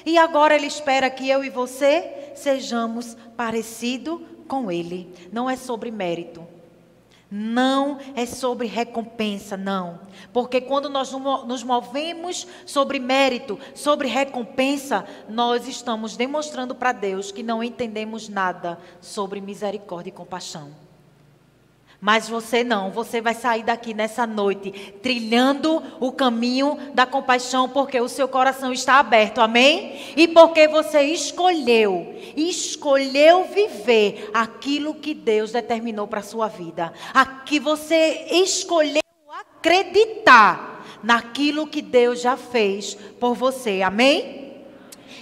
E 0.04 0.18
agora 0.18 0.54
Ele 0.54 0.66
espera 0.66 1.08
que 1.10 1.28
eu 1.28 1.44
e 1.44 1.50
você 1.50 2.32
sejamos 2.34 3.16
parecidos 3.36 4.20
com 4.46 4.70
Ele. 4.70 5.12
Não 5.32 5.48
é 5.48 5.56
sobre 5.56 5.90
mérito. 5.90 6.46
Não 7.30 7.98
é 8.14 8.26
sobre 8.26 8.68
recompensa, 8.68 9.56
não. 9.56 9.98
Porque 10.32 10.60
quando 10.60 10.88
nós 10.88 11.10
nos 11.10 11.64
movemos 11.64 12.46
sobre 12.64 13.00
mérito, 13.00 13.58
sobre 13.74 14.06
recompensa, 14.06 15.04
nós 15.28 15.66
estamos 15.66 16.16
demonstrando 16.16 16.74
para 16.74 16.92
Deus 16.92 17.32
que 17.32 17.42
não 17.42 17.64
entendemos 17.64 18.28
nada 18.28 18.78
sobre 19.00 19.40
misericórdia 19.40 20.10
e 20.10 20.12
compaixão. 20.12 20.83
Mas 22.04 22.28
você 22.28 22.62
não, 22.62 22.90
você 22.90 23.22
vai 23.22 23.32
sair 23.32 23.62
daqui 23.62 23.94
nessa 23.94 24.26
noite 24.26 24.70
trilhando 25.02 25.82
o 25.98 26.12
caminho 26.12 26.76
da 26.92 27.06
compaixão, 27.06 27.66
porque 27.66 27.98
o 27.98 28.10
seu 28.10 28.28
coração 28.28 28.74
está 28.74 28.98
aberto, 28.98 29.40
amém? 29.40 29.98
E 30.14 30.28
porque 30.28 30.68
você 30.68 31.00
escolheu, 31.00 32.14
escolheu 32.36 33.44
viver 33.44 34.28
aquilo 34.34 34.92
que 34.92 35.14
Deus 35.14 35.52
determinou 35.52 36.06
para 36.06 36.20
a 36.20 36.22
sua 36.22 36.46
vida. 36.46 36.92
Aqui 37.14 37.58
você 37.58 38.26
escolheu 38.32 39.00
acreditar 39.56 40.84
naquilo 41.02 41.66
que 41.66 41.80
Deus 41.80 42.20
já 42.20 42.36
fez 42.36 42.92
por 43.18 43.34
você, 43.34 43.80
amém? 43.80 44.43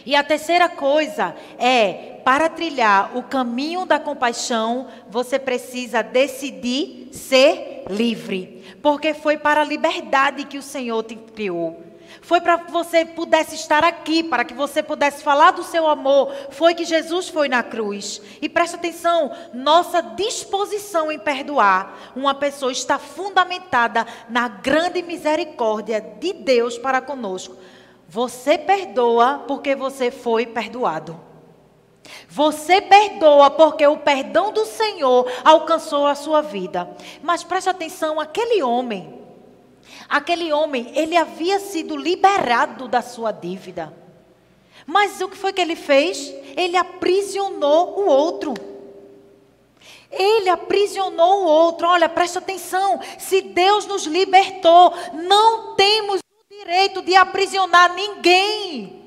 E 0.04 0.16
a 0.16 0.22
terceira 0.22 0.68
coisa 0.68 1.34
é 1.58 2.20
para 2.24 2.48
trilhar 2.48 3.16
o 3.16 3.22
caminho 3.22 3.84
da 3.84 3.98
compaixão, 3.98 4.86
você 5.08 5.38
precisa 5.38 6.02
decidir 6.02 7.08
ser 7.12 7.84
livre. 7.88 8.62
Porque 8.82 9.14
foi 9.14 9.36
para 9.36 9.60
a 9.60 9.64
liberdade 9.64 10.44
que 10.44 10.58
o 10.58 10.62
Senhor 10.62 11.02
te 11.02 11.16
criou. 11.16 11.92
Foi 12.20 12.40
para 12.40 12.58
que 12.58 12.70
você 12.70 13.04
pudesse 13.04 13.54
estar 13.54 13.82
aqui, 13.82 14.22
para 14.22 14.44
que 14.44 14.54
você 14.54 14.82
pudesse 14.82 15.22
falar 15.22 15.50
do 15.50 15.64
seu 15.64 15.88
amor. 15.88 16.32
Foi 16.50 16.74
que 16.74 16.84
Jesus 16.84 17.28
foi 17.28 17.48
na 17.48 17.62
cruz. 17.62 18.20
E 18.40 18.48
preste 18.48 18.76
atenção: 18.76 19.32
nossa 19.52 20.00
disposição 20.00 21.10
em 21.10 21.18
perdoar 21.18 22.12
uma 22.14 22.34
pessoa 22.34 22.70
está 22.70 22.98
fundamentada 22.98 24.06
na 24.28 24.46
grande 24.46 25.02
misericórdia 25.02 26.00
de 26.00 26.32
Deus 26.32 26.78
para 26.78 27.00
conosco. 27.00 27.56
Você 28.12 28.58
perdoa 28.58 29.42
porque 29.48 29.74
você 29.74 30.10
foi 30.10 30.44
perdoado. 30.44 31.18
Você 32.28 32.78
perdoa 32.78 33.50
porque 33.50 33.86
o 33.86 33.96
perdão 33.96 34.52
do 34.52 34.66
Senhor 34.66 35.26
alcançou 35.42 36.06
a 36.06 36.14
sua 36.14 36.42
vida. 36.42 36.94
Mas 37.22 37.42
preste 37.42 37.70
atenção, 37.70 38.20
aquele 38.20 38.62
homem, 38.62 39.18
aquele 40.10 40.52
homem, 40.52 40.92
ele 40.94 41.16
havia 41.16 41.58
sido 41.58 41.96
liberado 41.96 42.86
da 42.86 43.00
sua 43.00 43.32
dívida. 43.32 43.90
Mas 44.86 45.18
o 45.22 45.28
que 45.30 45.36
foi 45.38 45.50
que 45.50 45.62
ele 45.62 45.74
fez? 45.74 46.34
Ele 46.54 46.76
aprisionou 46.76 47.98
o 47.98 48.06
outro. 48.06 48.52
Ele 50.10 50.50
aprisionou 50.50 51.44
o 51.44 51.46
outro. 51.46 51.88
Olha, 51.88 52.10
preste 52.10 52.36
atenção. 52.36 53.00
Se 53.18 53.40
Deus 53.40 53.86
nos 53.86 54.04
libertou, 54.04 54.92
não 55.14 55.74
temos 55.76 56.21
direito 56.62 57.02
de 57.02 57.14
aprisionar 57.16 57.92
ninguém. 57.94 59.00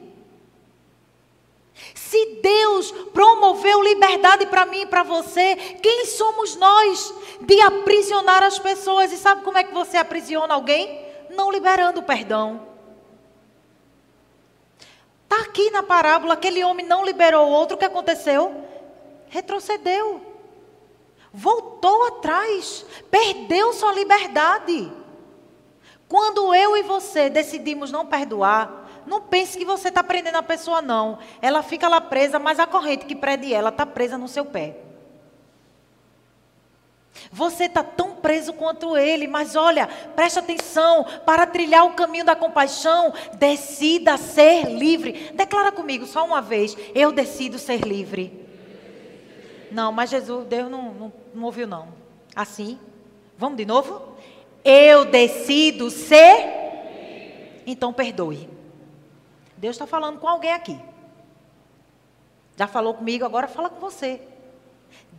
Se 1.94 2.39
Deus 2.41 2.91
promoveu 3.13 3.82
liberdade 3.82 4.46
para 4.46 4.65
mim 4.65 4.82
e 4.82 4.86
para 4.86 5.04
você, 5.04 5.56
quem 5.82 6.06
somos 6.06 6.56
nós 6.56 7.13
de 7.41 7.60
aprisionar 7.62 8.44
as 8.44 8.60
pessoas? 8.60 9.12
E 9.12 9.18
sabe 9.18 9.44
como 9.44 9.58
é 9.58 9.63
que 9.63 9.74
você 9.74 9.98
aprisiona 9.98 10.54
alguém? 10.54 11.04
Não 11.32 11.52
liberando 11.52 12.00
o 12.00 12.04
perdão. 12.04 12.68
Está 15.24 15.41
aqui 15.44 15.70
na 15.72 15.84
parábola, 15.84 16.36
aquele 16.36 16.63
homem 16.63 16.86
não 16.86 17.04
liberou 17.04 17.48
o 17.48 17.52
outro, 17.52 17.76
o 17.76 17.80
que 17.80 17.86
aconteceu? 17.86 18.63
Retrocedeu. 19.28 20.22
Voltou 21.34 22.06
atrás. 22.08 22.86
Perdeu 23.12 23.74
sua 23.74 23.94
liberdade. 23.94 24.91
Quando 26.08 26.54
eu 26.54 26.78
e 26.78 26.84
você 26.84 27.30
decidimos 27.30 27.91
não 27.91 28.06
perdoar, 28.06 28.86
não 29.06 29.22
pense 29.22 29.58
que 29.58 29.65
você 29.65 29.89
está 29.89 30.04
prendendo 30.04 30.36
a 30.36 30.44
pessoa, 30.44 30.82
não. 30.82 31.20
Ela 31.41 31.63
fica 31.63 31.88
lá 31.88 32.02
presa, 32.02 32.39
mas 32.39 32.60
a 32.60 32.68
corrente 32.68 33.06
que 33.06 33.15
prende 33.15 33.54
ela 33.54 33.70
está 33.70 33.86
presa 33.86 34.18
no 34.18 34.28
seu 34.28 34.46
pé. 34.46 34.78
Você 37.32 37.65
está 37.65 37.84
tão 37.84 38.15
preso 38.15 38.54
quanto 38.54 38.98
ele, 38.98 39.28
mas 39.28 39.56
olha, 39.56 39.88
preste 40.15 40.39
atenção, 40.39 41.06
para 41.26 41.48
trilhar 41.48 41.86
o 41.86 41.94
caminho 41.94 42.26
da 42.26 42.36
compaixão, 42.36 43.13
decida 43.36 44.18
ser 44.18 44.65
livre. 44.70 45.32
Declara 45.34 45.72
comigo 45.72 46.06
só 46.06 46.26
uma 46.26 46.41
vez: 46.41 46.78
eu 46.94 47.12
decido 47.12 47.58
ser 47.58 47.82
livre. 47.82 48.46
Não, 49.72 49.91
mas 49.91 50.10
Jesus, 50.10 50.46
Deus 50.48 50.70
não, 50.70 50.94
não, 50.94 51.13
não 51.34 51.44
ouviu, 51.44 51.68
não. 51.68 51.88
Assim? 52.36 52.80
Vamos 53.38 53.58
de 53.58 53.65
novo? 53.65 54.14
Eu 54.65 55.06
decido 55.06 55.91
ser. 55.91 57.62
Então 57.67 57.93
perdoe. 57.93 58.49
Deus 59.56 59.75
está 59.75 59.86
falando 59.86 60.19
com 60.19 60.28
alguém 60.28 60.51
aqui. 60.51 60.78
Já 62.58 62.67
falou 62.67 62.95
comigo, 62.95 63.23
agora 63.23 63.47
fala 63.47 63.69
com 63.69 63.80
você. 63.80 64.19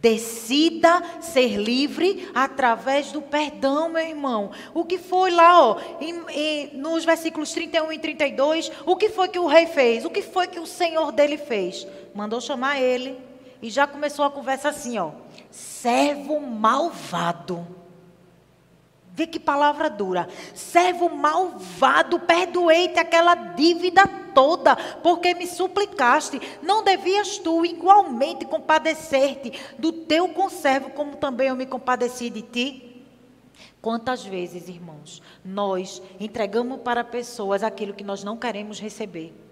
Decida 0.01 1.03
ser 1.21 1.57
livre 1.57 2.31
através 2.35 3.13
do 3.13 3.23
perdão, 3.23 3.89
meu 3.89 4.03
irmão. 4.03 4.51
O 4.75 4.85
que 4.85 4.99
foi 4.99 5.31
lá, 5.31 5.61
ó, 5.61 5.79
em, 6.01 6.15
em, 6.31 6.77
nos 6.77 7.05
versículos 7.05 7.53
31 7.53 7.93
e 7.93 7.99
32, 7.99 8.71
o 8.85 8.95
que 8.95 9.09
foi 9.09 9.29
que 9.29 9.39
o 9.39 9.47
rei 9.47 9.67
fez? 9.67 10.05
O 10.05 10.11
que 10.11 10.23
foi 10.23 10.47
que 10.49 10.61
o 10.61 10.67
senhor 10.67 11.13
dele 11.13 11.39
fez? 11.39 11.87
Mandou 12.15 12.41
chamar 12.41 12.81
ele 12.81 13.19
e 13.63 13.71
já 13.71 13.87
começou 13.87 14.25
a 14.25 14.31
conversa 14.31 14.69
assim, 14.69 14.99
ó. 14.99 15.13
Servo 15.51 16.41
malvado. 16.41 17.67
Vê 19.17 19.27
que 19.27 19.41
palavra 19.41 19.89
dura. 19.89 20.29
Servo 20.53 21.09
malvado, 21.09 22.21
perdoei-te 22.21 22.99
aquela 22.99 23.35
dívida 23.35 24.07
toda, 24.35 24.77
porque 25.03 25.33
me 25.33 25.47
suplicaste. 25.47 26.39
Não 26.61 26.85
devias 26.85 27.39
tu 27.39 27.65
igualmente 27.65 28.45
compadecer-te 28.45 29.59
do 29.79 29.91
teu 29.91 30.29
conservo, 30.29 30.91
como 30.91 31.17
também 31.17 31.49
eu 31.49 31.57
me 31.57 31.65
compadeci 31.65 32.29
de 32.29 32.43
ti? 32.43 33.07
Quantas 33.81 34.23
vezes, 34.23 34.69
irmãos, 34.69 35.23
nós 35.43 36.03
entregamos 36.21 36.83
para 36.83 37.03
pessoas 37.03 37.63
aquilo 37.63 37.95
que 37.95 38.05
nós 38.05 38.23
não 38.23 38.37
queremos 38.37 38.79
receber? 38.79 39.46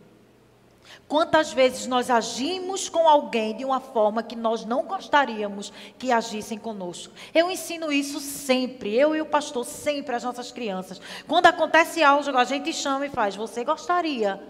Quantas 1.06 1.52
vezes 1.52 1.86
nós 1.86 2.08
agimos 2.08 2.88
com 2.88 3.06
alguém 3.06 3.56
de 3.56 3.64
uma 3.64 3.78
forma 3.78 4.22
que 4.22 4.34
nós 4.34 4.64
não 4.64 4.84
gostaríamos 4.84 5.72
que 5.98 6.10
agissem 6.10 6.58
conosco? 6.58 7.12
Eu 7.34 7.50
ensino 7.50 7.92
isso 7.92 8.18
sempre, 8.20 8.94
eu 8.94 9.14
e 9.14 9.20
o 9.20 9.26
pastor, 9.26 9.64
sempre 9.64 10.16
às 10.16 10.24
nossas 10.24 10.50
crianças. 10.50 11.00
Quando 11.28 11.46
acontece 11.46 12.02
algo, 12.02 12.36
a 12.36 12.44
gente 12.44 12.72
chama 12.72 13.06
e 13.06 13.10
faz: 13.10 13.36
Você 13.36 13.62
gostaria 13.64 14.42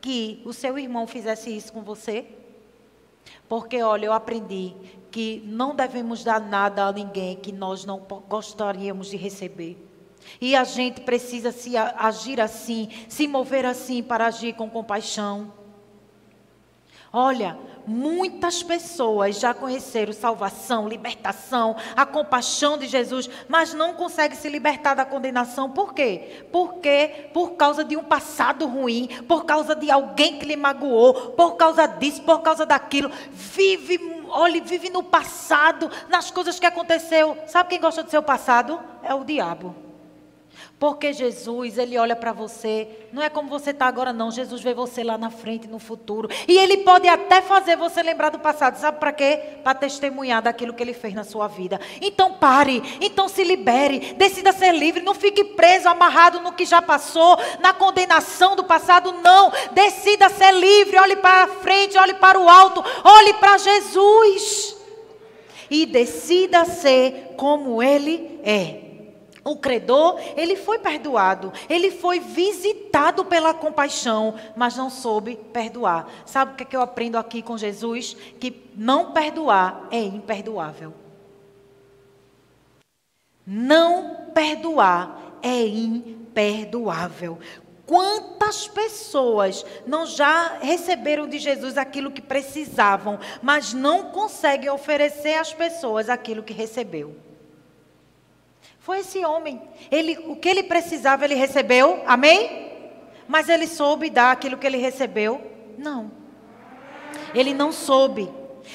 que 0.00 0.42
o 0.44 0.52
seu 0.52 0.78
irmão 0.78 1.06
fizesse 1.06 1.54
isso 1.54 1.72
com 1.72 1.82
você? 1.82 2.26
Porque, 3.48 3.82
olha, 3.82 4.06
eu 4.06 4.12
aprendi 4.12 4.74
que 5.10 5.42
não 5.44 5.74
devemos 5.74 6.24
dar 6.24 6.40
nada 6.40 6.84
a 6.84 6.92
ninguém 6.92 7.36
que 7.36 7.52
nós 7.52 7.84
não 7.84 7.98
gostaríamos 8.28 9.10
de 9.10 9.16
receber. 9.16 9.86
E 10.40 10.54
a 10.54 10.64
gente 10.64 11.00
precisa 11.02 11.52
se 11.52 11.76
agir 11.76 12.40
assim, 12.40 12.88
se 13.08 13.26
mover 13.26 13.66
assim 13.66 14.02
para 14.02 14.26
agir 14.26 14.54
com 14.54 14.70
compaixão. 14.70 15.59
Olha, 17.12 17.58
muitas 17.84 18.62
pessoas 18.62 19.40
já 19.40 19.52
conheceram 19.52 20.12
salvação, 20.12 20.88
libertação, 20.88 21.74
a 21.96 22.06
compaixão 22.06 22.78
de 22.78 22.86
Jesus, 22.86 23.28
mas 23.48 23.74
não 23.74 23.94
conseguem 23.94 24.38
se 24.38 24.48
libertar 24.48 24.94
da 24.94 25.04
condenação. 25.04 25.68
Por 25.70 25.92
quê? 25.92 26.46
Porque 26.52 27.30
por 27.34 27.52
causa 27.52 27.82
de 27.82 27.96
um 27.96 28.04
passado 28.04 28.64
ruim, 28.64 29.08
por 29.26 29.44
causa 29.44 29.74
de 29.74 29.90
alguém 29.90 30.38
que 30.38 30.46
lhe 30.46 30.56
magoou, 30.56 31.32
por 31.32 31.56
causa 31.56 31.86
disso, 31.86 32.22
por 32.22 32.42
causa 32.42 32.64
daquilo, 32.64 33.10
vive, 33.32 34.24
olhe, 34.28 34.60
vive 34.60 34.88
no 34.88 35.02
passado, 35.02 35.90
nas 36.08 36.30
coisas 36.30 36.60
que 36.60 36.66
aconteceu. 36.66 37.36
Sabe 37.48 37.70
quem 37.70 37.80
gosta 37.80 38.04
do 38.04 38.10
seu 38.10 38.22
passado? 38.22 38.80
É 39.02 39.12
o 39.12 39.24
diabo. 39.24 39.89
Porque 40.80 41.12
Jesus, 41.12 41.76
ele 41.76 41.98
olha 41.98 42.16
para 42.16 42.32
você, 42.32 42.88
não 43.12 43.22
é 43.22 43.28
como 43.28 43.50
você 43.50 43.68
está 43.68 43.84
agora, 43.86 44.14
não. 44.14 44.30
Jesus 44.30 44.62
vê 44.62 44.72
você 44.72 45.04
lá 45.04 45.18
na 45.18 45.28
frente, 45.28 45.68
no 45.68 45.78
futuro. 45.78 46.30
E 46.48 46.56
ele 46.56 46.78
pode 46.78 47.06
até 47.06 47.42
fazer 47.42 47.76
você 47.76 48.02
lembrar 48.02 48.30
do 48.30 48.38
passado. 48.38 48.78
Sabe 48.78 48.98
para 48.98 49.12
quê? 49.12 49.58
Para 49.62 49.74
testemunhar 49.74 50.40
daquilo 50.40 50.72
que 50.72 50.82
ele 50.82 50.94
fez 50.94 51.12
na 51.12 51.22
sua 51.22 51.48
vida. 51.48 51.78
Então 52.00 52.32
pare, 52.32 52.82
então 52.98 53.28
se 53.28 53.44
libere, 53.44 54.14
decida 54.14 54.52
ser 54.52 54.72
livre. 54.72 55.02
Não 55.02 55.12
fique 55.14 55.44
preso, 55.44 55.86
amarrado 55.86 56.40
no 56.40 56.52
que 56.52 56.64
já 56.64 56.80
passou, 56.80 57.38
na 57.60 57.74
condenação 57.74 58.56
do 58.56 58.64
passado. 58.64 59.12
Não. 59.12 59.52
Decida 59.72 60.30
ser 60.30 60.52
livre. 60.52 60.96
Olhe 60.96 61.16
para 61.16 61.46
frente, 61.46 61.98
olhe 61.98 62.14
para 62.14 62.40
o 62.40 62.48
alto, 62.48 62.82
olhe 63.04 63.34
para 63.34 63.58
Jesus. 63.58 64.78
E 65.68 65.84
decida 65.84 66.64
ser 66.64 67.34
como 67.36 67.82
ele 67.82 68.40
é. 68.42 68.89
O 69.42 69.56
credor, 69.56 70.20
ele 70.36 70.54
foi 70.54 70.78
perdoado, 70.78 71.52
ele 71.68 71.90
foi 71.90 72.20
visitado 72.20 73.24
pela 73.24 73.54
compaixão, 73.54 74.34
mas 74.54 74.76
não 74.76 74.90
soube 74.90 75.36
perdoar. 75.36 76.08
Sabe 76.26 76.52
o 76.52 76.56
que, 76.56 76.62
é 76.62 76.66
que 76.66 76.76
eu 76.76 76.82
aprendo 76.82 77.16
aqui 77.16 77.40
com 77.42 77.56
Jesus? 77.56 78.16
Que 78.38 78.70
não 78.76 79.12
perdoar 79.12 79.88
é 79.90 80.00
imperdoável. 80.00 80.92
Não 83.46 84.26
perdoar 84.34 85.38
é 85.42 85.66
imperdoável. 85.66 87.38
Quantas 87.86 88.68
pessoas 88.68 89.64
não 89.84 90.06
já 90.06 90.58
receberam 90.58 91.26
de 91.26 91.38
Jesus 91.38 91.76
aquilo 91.76 92.12
que 92.12 92.22
precisavam, 92.22 93.18
mas 93.42 93.72
não 93.72 94.12
conseguem 94.12 94.70
oferecer 94.70 95.34
às 95.34 95.52
pessoas 95.52 96.08
aquilo 96.08 96.42
que 96.42 96.52
recebeu? 96.52 97.29
Foi 98.80 99.00
esse 99.00 99.24
homem. 99.24 99.60
Ele, 99.90 100.18
o 100.26 100.34
que 100.34 100.48
ele 100.48 100.62
precisava, 100.62 101.24
ele 101.24 101.34
recebeu. 101.34 102.02
Amém? 102.06 102.68
Mas 103.28 103.48
ele 103.48 103.66
soube 103.66 104.10
dar 104.10 104.32
aquilo 104.32 104.56
que 104.56 104.66
ele 104.66 104.78
recebeu? 104.78 105.40
Não. 105.78 106.10
Ele 107.34 107.54
não 107.54 107.72
soube. 107.72 108.28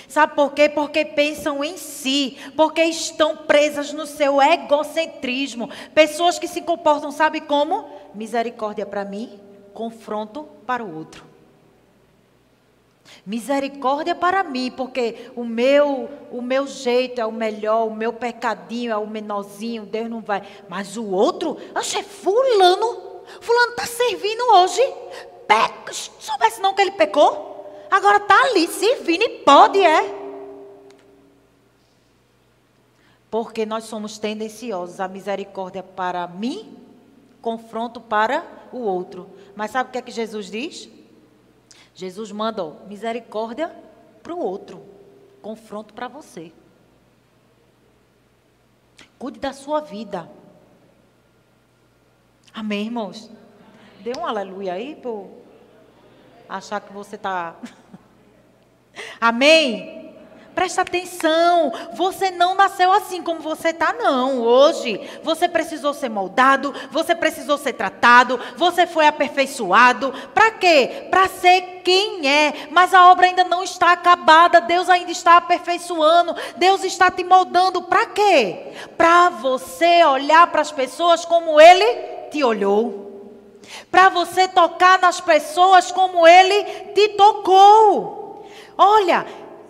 Sabe 0.08 0.36
por 0.36 0.54
quê? 0.54 0.70
Porque 0.70 1.04
pensam 1.06 1.64
em 1.64 1.78
si, 1.78 2.38
porque 2.56 2.84
estão 2.84 3.38
presas 3.38 3.92
no 3.94 4.06
seu 4.06 4.42
egocentrismo. 4.42 5.70
Pessoas 5.94 6.38
que 6.38 6.48
se 6.48 6.62
comportam, 6.62 7.12
sabe 7.12 7.42
como? 7.42 7.90
Misericórdia 8.14 8.86
para 8.86 9.06
mim, 9.06 9.40
confronto 9.74 10.44
para 10.66 10.84
o 10.84 10.96
outro. 10.96 11.35
Misericórdia 13.26 14.16
para 14.16 14.44
mim, 14.44 14.72
porque 14.72 15.32
o 15.36 15.44
meu, 15.44 16.10
o 16.32 16.42
meu 16.42 16.68
jeito 16.68 17.20
é 17.20 17.26
o 17.26 17.32
melhor, 17.32 17.88
o 17.88 17.96
meu 17.96 18.14
pecadinho 18.14 18.92
é 18.92 18.98
o 18.98 19.08
menorzinho, 19.08 19.86
Deus 19.86 20.10
não 20.10 20.22
vai. 20.22 20.44
Mas 20.68 20.98
o 20.98 21.06
outro, 21.06 21.58
acho 21.74 21.98
é 21.98 22.04
fulano. 22.04 23.24
Fulano 23.42 23.72
está 23.72 23.86
servindo 23.86 24.42
hoje. 24.54 24.82
Peca, 25.48 25.94
soubesse 25.94 26.62
não 26.62 26.74
que 26.74 26.82
ele 26.82 26.92
pecou. 26.92 27.56
Agora 27.90 28.18
está 28.18 28.40
ali 28.42 28.68
servindo 28.68 29.24
e 29.24 29.30
pode, 29.40 29.80
é. 29.80 30.26
Porque 33.30 33.66
nós 33.66 33.86
somos 33.86 34.18
tendenciosos 34.18 35.00
a 35.00 35.08
misericórdia 35.08 35.84
para 35.84 36.28
mim, 36.28 36.78
confronto 37.42 38.00
para 38.00 38.46
o 38.72 38.80
outro. 38.80 39.30
Mas 39.56 39.72
sabe 39.72 39.90
o 39.90 39.92
que 39.92 39.98
é 39.98 40.02
que 40.02 40.12
Jesus 40.12 40.50
diz? 40.50 40.90
Jesus 41.96 42.32
manda 42.32 42.64
ó, 42.64 42.86
misericórdia 42.88 43.74
para 44.22 44.36
o 44.36 44.40
outro, 44.40 44.86
confronto 45.42 45.94
para 45.94 46.10
você. 46.10 46.52
Cuide 49.18 49.40
da 49.40 49.54
sua 49.54 49.80
vida. 49.80 50.30
Amém, 52.54 52.86
irmãos? 52.86 53.32
Dê 54.02 54.12
um 54.18 54.26
aleluia 54.26 54.74
aí 54.74 54.96
por 54.96 55.32
achar 56.50 56.82
que 56.82 56.92
você 56.92 57.16
está. 57.16 57.56
Amém? 59.20 60.05
Presta 60.56 60.84
atenção, 60.84 61.74
você 61.94 62.32
não 62.32 62.56
nasceu 62.56 62.90
assim 62.94 63.22
como 63.22 63.42
você 63.42 63.70
está, 63.70 63.92
não. 63.92 64.42
Hoje, 64.42 65.02
você 65.22 65.50
precisou 65.50 65.94
ser 65.94 66.08
moldado, 66.08 66.74
você 66.90 67.14
precisou 67.14 67.58
ser 67.58 67.74
tratado, 67.74 68.40
você 68.56 68.88
foi 68.88 69.06
aperfeiçoado. 69.06 70.14
Para 70.34 70.52
quê? 70.52 71.08
Para 71.12 71.28
ser 71.28 71.82
quem 71.84 72.26
é. 72.26 72.70
Mas 72.72 72.94
a 72.94 73.12
obra 73.12 73.28
ainda 73.28 73.44
não 73.44 73.64
está 73.64 73.92
acabada, 73.92 74.62
Deus 74.62 74.90
ainda 74.90 75.12
está 75.12 75.36
aperfeiçoando, 75.36 76.34
Deus 76.56 76.86
está 76.86 77.12
te 77.12 77.26
moldando. 77.26 77.82
Para 77.84 78.06
quê? 78.06 78.72
Para 78.96 79.30
você 79.30 80.06
olhar 80.06 80.48
para 80.48 80.62
as 80.62 80.72
pessoas 80.72 81.26
como 81.26 81.60
Ele 81.60 81.86
te 82.32 82.42
olhou. 82.46 83.04
Para 83.92 84.08
você 84.08 84.48
tocar 84.48 85.00
nas 85.00 85.20
pessoas 85.20 85.92
como 85.92 86.26
Ele 86.26 86.64
te 86.94 87.10
tocou. 87.10 88.48
Olha, 88.78 89.26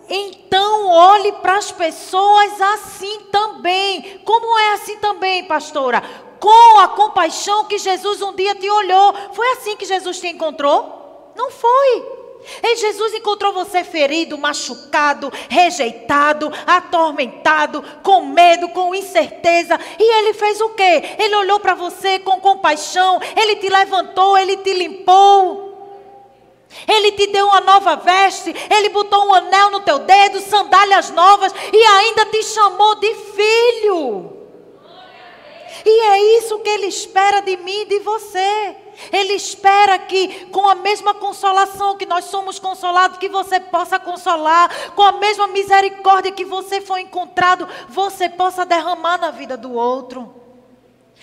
então 0.08 0.88
olhe 0.88 1.32
para 1.32 1.56
as 1.56 1.72
pessoas 1.72 2.60
assim 2.60 3.22
também. 3.32 4.20
Como 4.24 4.58
é 4.58 4.72
assim 4.74 4.96
também, 4.98 5.44
pastora? 5.44 6.02
Com 6.38 6.78
a 6.78 6.88
compaixão 6.88 7.64
que 7.64 7.78
Jesus 7.78 8.22
um 8.22 8.34
dia 8.34 8.54
te 8.54 8.68
olhou. 8.68 9.14
Foi 9.32 9.48
assim 9.52 9.76
que 9.76 9.84
Jesus 9.84 10.20
te 10.20 10.28
encontrou? 10.28 11.32
Não 11.34 11.50
foi. 11.50 12.16
E 12.62 12.76
Jesus 12.76 13.14
encontrou 13.14 13.52
você 13.52 13.82
ferido, 13.82 14.38
machucado, 14.38 15.32
rejeitado, 15.48 16.52
atormentado, 16.66 17.82
com 18.02 18.26
medo, 18.26 18.68
com 18.68 18.94
incerteza. 18.94 19.78
E 19.98 20.18
ele 20.18 20.32
fez 20.32 20.60
o 20.60 20.68
quê? 20.70 21.16
Ele 21.18 21.34
olhou 21.34 21.58
para 21.58 21.74
você 21.74 22.20
com 22.20 22.40
compaixão, 22.40 23.20
ele 23.36 23.56
te 23.56 23.68
levantou, 23.68 24.38
ele 24.38 24.56
te 24.58 24.72
limpou. 24.72 25.66
Ele 27.06 27.12
te 27.12 27.26
deu 27.28 27.46
uma 27.46 27.60
nova 27.60 27.94
veste, 27.96 28.52
ele 28.68 28.88
botou 28.88 29.26
um 29.26 29.34
anel 29.34 29.70
no 29.70 29.80
teu 29.80 30.00
dedo, 30.00 30.40
sandálias 30.40 31.10
novas 31.10 31.52
e 31.72 31.84
ainda 31.84 32.26
te 32.26 32.42
chamou 32.42 32.96
de 32.96 33.14
filho. 33.14 34.32
E 35.84 36.00
é 36.00 36.38
isso 36.38 36.58
que 36.58 36.68
ele 36.68 36.86
espera 36.86 37.40
de 37.40 37.56
mim 37.58 37.82
e 37.82 37.84
de 37.84 38.00
você. 38.00 38.76
Ele 39.12 39.34
espera 39.34 39.96
que, 40.00 40.46
com 40.46 40.68
a 40.68 40.74
mesma 40.74 41.14
consolação 41.14 41.96
que 41.96 42.06
nós 42.06 42.24
somos 42.24 42.58
consolados, 42.58 43.18
que 43.18 43.28
você 43.28 43.60
possa 43.60 44.00
consolar, 44.00 44.68
com 44.96 45.02
a 45.02 45.12
mesma 45.12 45.46
misericórdia 45.46 46.32
que 46.32 46.44
você 46.44 46.80
foi 46.80 47.02
encontrado, 47.02 47.68
você 47.88 48.28
possa 48.28 48.66
derramar 48.66 49.18
na 49.18 49.30
vida 49.30 49.56
do 49.56 49.72
outro. 49.74 50.34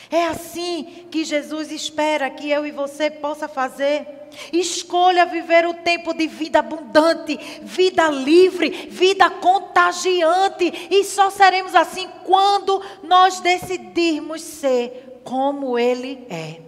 É 0.09 0.25
assim 0.25 1.07
que 1.11 1.25
Jesus 1.25 1.71
espera 1.71 2.29
que 2.29 2.49
eu 2.49 2.65
e 2.65 2.71
você 2.71 3.09
possa 3.09 3.49
fazer. 3.49 4.22
Escolha 4.51 5.25
viver 5.25 5.65
o 5.65 5.73
tempo 5.73 6.13
de 6.13 6.27
vida 6.27 6.59
abundante, 6.59 7.37
vida 7.61 8.09
livre, 8.09 8.69
vida 8.89 9.29
contagiante. 9.29 10.87
E 10.89 11.03
só 11.03 11.29
seremos 11.29 11.75
assim 11.75 12.09
quando 12.23 12.81
nós 13.03 13.39
decidirmos 13.39 14.41
ser 14.41 15.21
como 15.23 15.77
Ele 15.77 16.25
é. 16.29 16.61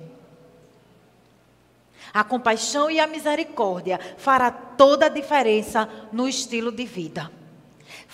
A 2.14 2.24
compaixão 2.24 2.90
e 2.90 3.00
a 3.00 3.08
misericórdia 3.08 4.00
fará 4.18 4.50
toda 4.50 5.08
a 5.08 5.10
diferença 5.10 5.90
no 6.14 6.30
estilo 6.30 6.72
de 6.72 6.86
vida 6.86 7.35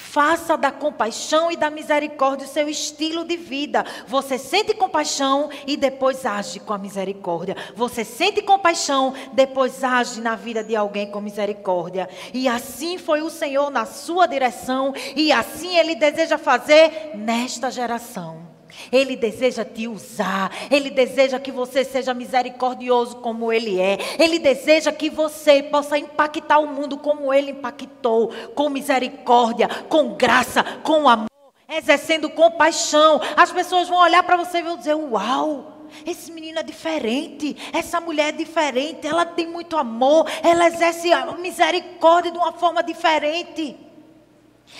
Faça 0.02 0.58
da 0.58 0.72
compaixão 0.72 1.52
e 1.52 1.56
da 1.56 1.70
misericórdia 1.70 2.45
o 2.45 2.49
seu 2.49 2.68
estilo 2.68 3.24
de 3.24 3.38
vida. 3.38 3.86
Você 4.08 4.38
sente 4.38 4.74
compaixão 4.74 5.49
e 5.66 5.78
depois 5.78 6.26
age 6.26 6.60
com 6.60 6.74
a 6.74 6.78
misericórdia. 6.78 7.56
Você 7.76 8.04
sente 8.04 8.41
compaixão, 8.41 9.14
depois 9.32 9.84
age 9.84 10.20
na 10.20 10.36
vida 10.36 10.64
de 10.64 10.76
alguém 10.76 11.10
com 11.10 11.22
misericórdia. 11.22 12.10
E 12.34 12.47
assim 12.47 12.97
foi 12.97 13.22
o 13.22 13.30
Senhor 13.30 13.70
na 13.70 13.86
sua 13.86 14.28
direção 14.28 14.93
e 15.16 15.32
assim 15.32 15.78
ele 15.78 15.95
deseja 15.95 16.38
fazer 16.38 17.12
nesta 17.16 17.70
geração. 17.72 18.51
Ele 18.92 19.16
deseja 19.16 19.66
te 19.66 19.88
usar. 19.88 20.52
Ele 20.70 20.90
deseja 20.90 21.40
que 21.40 21.52
você 21.52 21.84
seja 21.84 22.14
misericordioso 22.14 23.18
como 23.18 23.52
Ele 23.52 23.80
é. 23.80 23.98
Ele 24.20 24.40
deseja 24.40 24.92
que 24.92 25.10
você 25.10 25.64
possa 25.64 25.98
impactar 25.98 26.60
o 26.60 26.68
mundo 26.68 26.98
como 26.98 27.34
Ele 27.34 27.52
impactou 27.52 28.32
com 28.56 28.70
misericórdia, 28.70 29.68
com 29.90 30.14
graça, 30.16 30.64
com 30.84 31.08
amor, 31.08 31.28
exercendo 31.70 32.30
compaixão. 32.30 33.22
As 33.36 33.52
pessoas 33.52 33.88
vão 33.88 34.00
olhar 34.00 34.24
para 34.24 34.38
você 34.38 34.60
e 34.60 34.64
vão 34.64 34.78
dizer: 34.78 34.96
Uau! 34.96 35.80
Esse 36.06 36.32
menino 36.32 36.58
é 36.58 36.64
diferente, 36.64 37.56
essa 37.74 38.00
mulher 38.00 38.30
é 38.30 38.32
diferente, 38.32 39.06
ela 39.06 39.26
tem 39.26 39.46
muito 39.46 39.76
amor, 39.76 40.26
ela 40.42 40.66
exerce 40.66 41.12
a 41.12 41.34
misericórdia 41.34 42.32
de 42.32 42.38
uma 42.38 42.54
forma 42.54 42.82
diferente. 42.82 43.76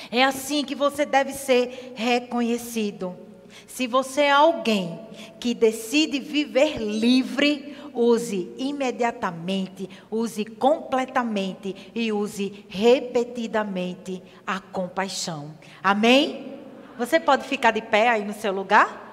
É 0.10 0.24
assim 0.24 0.64
que 0.64 0.74
você 0.74 1.06
deve 1.06 1.34
ser 1.34 1.94
reconhecido. 1.96 3.31
Se 3.74 3.88
você 3.88 4.24
é 4.24 4.32
alguém 4.32 5.00
que 5.40 5.54
decide 5.54 6.20
viver 6.20 6.78
livre, 6.78 7.78
use 7.94 8.54
imediatamente, 8.58 9.90
use 10.12 10.44
completamente 10.44 11.74
e 11.96 12.12
use 12.12 12.66
repetidamente 12.68 14.22
a 14.46 14.60
compaixão. 14.60 15.56
Amém? 15.82 16.60
Você 16.98 17.18
pode 17.18 17.48
ficar 17.48 17.72
de 17.72 17.82
pé 17.82 18.10
aí 18.10 18.26
no 18.26 18.34
seu 18.34 18.52
lugar? 18.52 19.10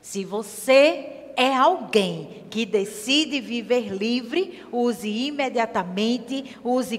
Se 0.00 0.24
você 0.24 1.32
é 1.36 1.54
alguém 1.54 2.46
que 2.48 2.64
decide 2.64 3.38
viver 3.38 3.92
livre, 3.92 4.64
use 4.72 5.06
imediatamente, 5.06 6.56
use 6.64 6.96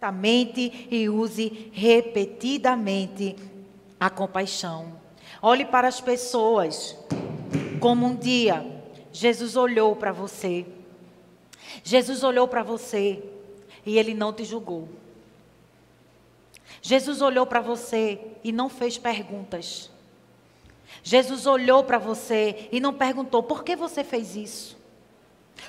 completamente 0.00 0.88
e 0.90 1.10
use 1.10 1.70
repetidamente 1.72 3.36
a 3.98 4.08
compaixão. 4.08 4.98
Olhe 5.42 5.66
para 5.66 5.88
as 5.88 6.00
pessoas 6.00 6.96
como 7.80 8.06
um 8.06 8.16
dia 8.16 8.64
Jesus 9.12 9.56
olhou 9.56 9.94
para 9.94 10.10
você. 10.10 10.64
Jesus 11.84 12.24
olhou 12.24 12.48
para 12.48 12.62
você 12.62 13.22
e 13.84 13.98
ele 13.98 14.14
não 14.14 14.32
te 14.32 14.42
julgou. 14.42 14.88
Jesus 16.80 17.20
olhou 17.20 17.44
para 17.44 17.60
você 17.60 18.18
e 18.42 18.52
não 18.52 18.70
fez 18.70 18.96
perguntas. 18.96 19.90
Jesus 21.02 21.46
olhou 21.46 21.84
para 21.84 21.98
você 21.98 22.68
e 22.72 22.80
não 22.80 22.94
perguntou: 22.94 23.42
por 23.42 23.62
que 23.62 23.76
você 23.76 24.02
fez 24.02 24.34
isso? 24.34 24.78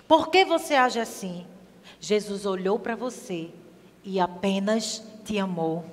Por 0.08 0.30
que 0.30 0.46
você 0.46 0.76
age 0.76 1.00
assim? 1.00 1.46
Jesus 2.00 2.46
olhou 2.46 2.80
para 2.80 2.96
você 2.96 3.52
e 4.04 4.20
apenas 4.20 5.04
te 5.26 5.40
amou. 5.40 5.84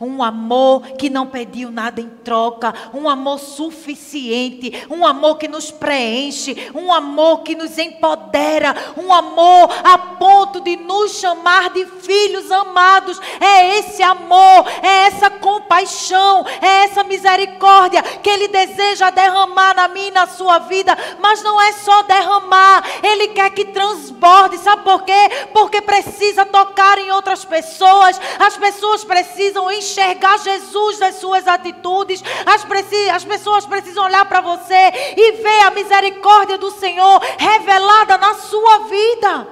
Um 0.00 0.22
amor 0.22 0.82
que 0.98 1.08
não 1.08 1.26
pediu 1.26 1.70
nada 1.70 2.00
em 2.00 2.08
troca, 2.08 2.74
um 2.92 3.08
amor 3.08 3.38
suficiente, 3.38 4.86
um 4.90 5.06
amor 5.06 5.38
que 5.38 5.48
nos 5.48 5.70
preenche, 5.70 6.70
um 6.74 6.92
amor 6.92 7.42
que 7.42 7.54
nos 7.54 7.78
empodera, 7.78 8.74
um 8.96 9.12
amor 9.12 9.70
a 9.84 9.98
ponto 9.98 10.60
de 10.60 10.76
nos 10.76 11.18
chamar 11.18 11.70
de 11.70 11.86
filhos 11.86 12.50
amados. 12.50 13.20
É 13.40 13.78
esse 13.78 14.02
amor, 14.02 14.66
é 14.82 15.06
essa 15.06 15.30
compaixão, 15.30 16.44
é 16.60 16.84
essa 16.84 17.04
misericórdia 17.04 18.02
que 18.02 18.30
Ele 18.30 18.48
deseja 18.48 19.10
derramar 19.10 19.74
na 19.74 19.88
minha 19.88 20.08
e 20.08 20.10
na 20.10 20.26
sua 20.26 20.58
vida, 20.60 20.96
mas 21.20 21.42
não 21.42 21.60
é 21.60 21.72
só 21.72 22.02
derramar, 22.02 22.84
Ele 23.02 23.28
quer 23.28 23.50
que 23.50 23.66
transborde. 23.66 24.58
Sabe 24.58 24.82
por 24.82 25.02
quê? 25.02 25.30
Porque 25.52 25.80
precisa 25.80 26.44
tocar 26.44 26.98
em 26.98 27.10
outras 27.10 27.44
pessoas, 27.44 28.20
as 28.38 28.56
pessoas 28.56 29.04
precisam 29.04 29.63
enxergar 29.70 30.38
Jesus 30.38 30.98
nas 30.98 31.16
suas 31.16 31.46
atitudes. 31.46 32.22
As, 32.46 32.66
as 33.12 33.24
pessoas 33.24 33.66
precisam 33.66 34.04
olhar 34.04 34.24
para 34.26 34.40
você 34.40 34.92
e 35.16 35.32
ver 35.32 35.60
a 35.66 35.70
misericórdia 35.70 36.58
do 36.58 36.70
Senhor 36.70 37.20
revelada 37.38 38.18
na 38.18 38.34
sua 38.34 38.78
vida. 38.80 39.48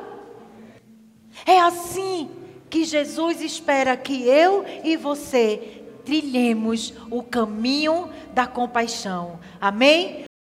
É 1.46 1.60
assim 1.60 2.30
que 2.68 2.84
Jesus 2.84 3.40
espera 3.40 3.96
que 3.96 4.26
eu 4.26 4.64
e 4.82 4.96
você 4.96 5.82
trilhemos 6.04 6.92
o 7.10 7.22
caminho 7.22 8.10
da 8.32 8.46
compaixão. 8.46 9.38
Amém? 9.60 10.24